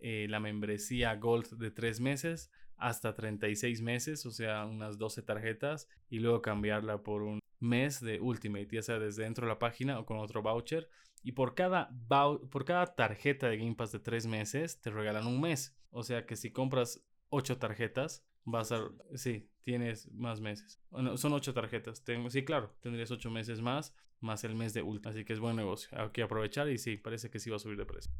eh, 0.00 0.26
la 0.28 0.40
membresía 0.40 1.14
Gold 1.14 1.56
de 1.58 1.70
3 1.70 2.00
meses 2.00 2.50
hasta 2.76 3.14
36 3.14 3.80
meses, 3.80 4.26
o 4.26 4.32
sea, 4.32 4.66
unas 4.66 4.98
12 4.98 5.22
tarjetas, 5.22 5.88
y 6.10 6.18
luego 6.18 6.42
cambiarla 6.42 7.04
por 7.04 7.22
un 7.22 7.38
mes 7.60 8.00
de 8.00 8.20
Ultimate, 8.20 8.68
ya 8.72 8.82
sea 8.82 8.98
desde 8.98 9.22
dentro 9.22 9.46
de 9.46 9.52
la 9.52 9.60
página 9.60 10.00
o 10.00 10.04
con 10.04 10.18
otro 10.18 10.42
voucher. 10.42 10.88
Y 11.22 11.32
por 11.32 11.54
cada, 11.54 11.90
por 12.08 12.64
cada 12.64 12.86
tarjeta 12.86 13.48
de 13.48 13.58
Game 13.58 13.76
Pass 13.76 13.92
de 13.92 14.00
3 14.00 14.26
meses, 14.26 14.80
te 14.80 14.90
regalan 14.90 15.28
un 15.28 15.40
mes. 15.40 15.76
O 15.90 16.02
sea 16.02 16.26
que 16.26 16.34
si 16.34 16.50
compras 16.50 17.04
8 17.30 17.58
tarjetas, 17.58 18.24
vas 18.50 18.72
a... 18.72 18.80
Sí, 19.14 19.48
tienes 19.62 20.10
más 20.12 20.40
meses. 20.40 20.80
son 21.16 21.32
8 21.32 21.54
tarjetas. 21.54 22.02
Tengo, 22.04 22.30
sí, 22.30 22.44
claro, 22.44 22.74
tendrías 22.80 23.10
8 23.10 23.30
meses 23.30 23.60
más, 23.60 23.94
más 24.20 24.44
el 24.44 24.54
mes 24.54 24.74
de 24.74 24.82
Ultimate. 24.82 25.10
Así 25.10 25.24
que 25.24 25.32
es 25.32 25.40
buen 25.40 25.56
negocio. 25.56 25.88
Hay 25.98 26.10
que 26.10 26.22
aprovechar 26.22 26.68
y 26.68 26.78
sí, 26.78 26.96
parece 26.96 27.30
que 27.30 27.38
sí 27.38 27.50
va 27.50 27.56
a 27.56 27.60
subir 27.60 27.76
de 27.76 27.86
precio. 27.86 28.12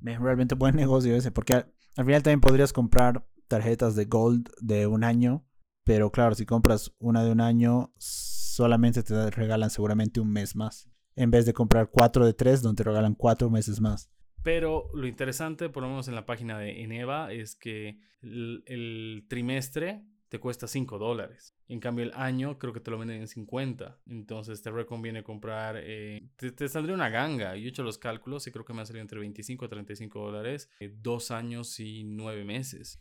Realmente 0.00 0.56
buen 0.56 0.74
negocio 0.74 1.14
ese, 1.14 1.30
porque 1.30 1.54
al 1.54 2.04
final 2.04 2.22
también 2.22 2.40
podrías 2.40 2.72
comprar 2.72 3.24
tarjetas 3.46 3.94
de 3.94 4.06
Gold 4.06 4.50
de 4.60 4.86
un 4.86 5.04
año. 5.04 5.46
Pero 5.84 6.10
claro, 6.10 6.34
si 6.34 6.46
compras 6.46 6.92
una 6.98 7.24
de 7.24 7.32
un 7.32 7.40
año, 7.40 7.92
solamente 7.98 9.02
te 9.02 9.30
regalan 9.30 9.70
seguramente 9.70 10.20
un 10.20 10.30
mes 10.30 10.54
más. 10.54 10.88
En 11.16 11.30
vez 11.30 11.44
de 11.44 11.52
comprar 11.52 11.90
cuatro 11.90 12.24
de 12.24 12.34
tres, 12.34 12.62
donde 12.62 12.82
te 12.82 12.88
regalan 12.88 13.14
cuatro 13.14 13.50
meses 13.50 13.80
más. 13.80 14.10
Pero 14.42 14.90
lo 14.92 15.06
interesante, 15.06 15.68
por 15.68 15.82
lo 15.82 15.88
menos 15.88 16.08
en 16.08 16.14
la 16.14 16.26
página 16.26 16.58
de 16.58 16.82
Eneva, 16.82 17.32
es 17.32 17.54
que 17.54 17.98
el, 18.22 19.24
trimestre 19.28 20.02
te 20.28 20.40
cuesta 20.40 20.66
5 20.66 20.98
dólares. 20.98 21.54
En 21.68 21.78
cambio, 21.78 22.04
el 22.04 22.12
año 22.14 22.58
creo 22.58 22.72
que 22.72 22.80
te 22.80 22.90
lo 22.90 22.98
venden 22.98 23.20
en 23.20 23.28
50. 23.28 24.00
Entonces 24.06 24.62
te 24.62 24.70
reconviene 24.70 25.22
comprar. 25.22 25.76
Eh, 25.78 26.28
te, 26.36 26.68
saldría 26.68 26.94
una 26.94 27.10
ganga. 27.10 27.56
Yo 27.56 27.66
he 27.66 27.68
hecho 27.68 27.82
los 27.82 27.98
cálculos 27.98 28.46
y 28.46 28.50
creo 28.50 28.64
que 28.64 28.72
me 28.72 28.82
ha 28.82 28.86
salido 28.86 29.02
entre 29.02 29.20
25 29.20 29.66
a 29.66 29.68
35 29.68 30.20
dólares. 30.20 30.70
Eh, 30.80 30.92
dos 31.00 31.30
años 31.30 31.78
y 31.78 32.04
nueve 32.04 32.44
meses. 32.44 32.98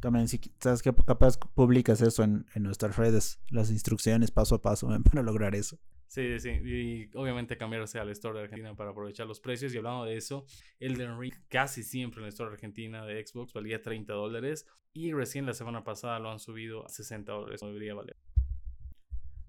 También, 0.00 0.28
si 0.28 0.40
sabes 0.60 0.82
que 0.82 0.94
capaz 0.94 1.38
publicas 1.38 2.00
eso 2.02 2.22
en, 2.22 2.46
nuestras 2.54 2.96
redes, 2.96 3.40
las 3.48 3.70
instrucciones 3.70 4.30
paso 4.30 4.54
a 4.54 4.62
paso 4.62 4.88
para 5.04 5.22
lograr 5.22 5.54
eso. 5.54 5.78
Sí, 6.08 6.40
sí, 6.40 6.48
y 6.48 7.10
obviamente 7.16 7.58
cambiarse 7.58 7.98
al 7.98 8.08
store 8.10 8.38
de 8.38 8.44
Argentina 8.44 8.74
para 8.74 8.90
aprovechar 8.90 9.26
los 9.26 9.40
precios. 9.40 9.74
Y 9.74 9.76
hablando 9.76 10.06
de 10.06 10.16
eso, 10.16 10.46
Elden 10.80 11.20
Ring 11.20 11.34
casi 11.48 11.82
siempre 11.82 12.20
en 12.20 12.24
el 12.24 12.30
store 12.30 12.48
de 12.50 12.54
Argentina 12.54 13.04
de 13.04 13.24
Xbox 13.24 13.52
valía 13.52 13.82
30 13.82 14.14
dólares 14.14 14.66
y 14.94 15.12
recién 15.12 15.44
la 15.44 15.52
semana 15.52 15.84
pasada 15.84 16.18
lo 16.18 16.30
han 16.30 16.38
subido 16.38 16.84
a 16.86 16.88
60 16.88 17.30
dólares. 17.30 17.62
No 17.62 17.68
debería 17.68 17.94
valer. 17.94 18.16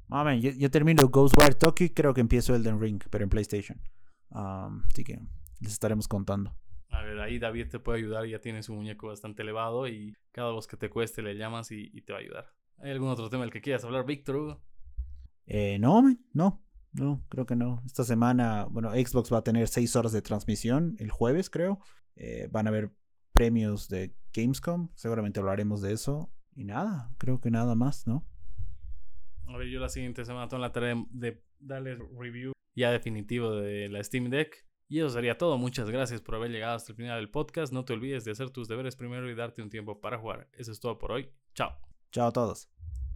Mami, 0.10 0.41
yo, 0.41 0.52
yo, 0.52 0.69
termino 0.69 1.08
Ghostwire 1.08 1.56
Tokyo 1.56 1.86
y 1.86 1.91
creo 1.91 2.13
que 2.13 2.22
empiezo 2.22 2.54
Elden 2.54 2.82
Ring, 2.82 3.02
pero 3.10 3.24
en 3.24 3.30
PlayStation. 3.30 3.80
así 4.32 5.04
que 5.06 5.19
les 5.62 5.72
estaremos 5.72 6.08
contando. 6.08 6.54
A 6.89 7.04
ver, 7.04 7.19
ahí 7.19 7.39
David 7.39 7.69
te 7.69 7.80
puede 7.80 8.00
ayudar, 8.00 8.26
ya 8.26 8.39
tienes 8.39 8.67
un 8.67 8.78
muñeco 8.78 9.08
bastante 9.08 9.43
elevado 9.43 9.88
y 9.88 10.17
cada 10.32 10.54
vez 10.54 10.67
que 10.67 10.76
te 10.76 10.89
cueste 10.89 11.22
le 11.22 11.36
llamas 11.36 11.72
y, 11.72 11.89
te 12.02 12.12
va 12.12 12.19
a 12.19 12.22
ayudar. 12.22 12.54
¿Hay 12.80 12.91
algún 12.91 13.10
otro 13.10 13.30
tema 13.30 13.43
del 13.43 13.52
que 13.52 13.62
quieras 13.62 13.84
hablar, 13.86 14.06
Víctor 14.06 14.60
Eh, 15.50 15.80
no, 15.80 16.04
no, 16.32 16.64
no, 16.94 17.26
creo 17.28 17.46
que 17.48 17.56
no. 17.56 17.82
Esta 17.86 18.04
semana, 18.04 18.66
bueno, 18.70 18.92
Xbox 18.92 19.34
va 19.34 19.40
a 19.40 19.44
tener 19.44 19.68
seis 19.68 19.96
horas 19.96 20.12
de 20.12 20.22
transmisión 20.22 20.96
el 21.00 21.10
jueves, 21.10 21.50
creo. 21.50 21.80
Eh, 22.16 22.48
van 22.52 22.68
a 22.68 22.70
haber 22.70 22.92
premios 23.34 23.90
de 23.90 24.14
Gamescom, 24.32 24.90
seguramente 24.94 25.40
hablaremos 25.40 25.82
de 25.82 25.94
eso. 25.94 26.32
Y 26.56 26.66
nada, 26.66 27.12
creo 27.18 27.42
que 27.42 27.50
nada 27.50 27.74
más, 27.74 28.06
¿no? 28.06 28.28
A 29.48 29.58
ver, 29.58 29.68
yo 29.70 29.80
la 29.80 29.90
siguiente 29.90 30.24
semana 30.24 30.48
tengo 30.48 30.62
la 30.62 30.72
tarea 30.72 31.04
de 31.10 31.44
darle 31.60 31.98
review 32.18 32.54
ya 32.76 32.92
definitivo 32.92 33.56
de 33.56 33.90
la 33.90 34.04
Steam 34.04 34.30
Deck. 34.30 34.68
Y 34.88 35.00
eso 35.00 35.10
sería 35.10 35.38
todo. 35.38 35.58
Muchas 35.58 35.90
gracias 35.90 36.22
por 36.22 36.36
haber 36.36 36.52
llegado 36.52 36.76
hasta 36.76 36.92
el 36.92 36.96
final 36.96 37.18
del 37.18 37.30
podcast. 37.30 37.74
No 37.74 37.86
te 37.86 37.94
olvides 37.94 38.24
de 38.24 38.32
hacer 38.32 38.52
tus 38.52 38.68
deberes 38.68 38.96
primero 38.96 39.30
y 39.30 39.36
darte 39.36 39.62
un 39.62 39.70
tiempo 39.70 40.00
para 40.00 40.18
jugar. 40.18 40.48
Eso 40.54 40.72
es 40.72 40.80
todo 40.80 40.98
por 40.98 41.12
hoy. 41.12 41.30
Chao. 41.54 41.76
Chao 42.12 42.28
a 42.28 42.32
todos. 42.32 42.70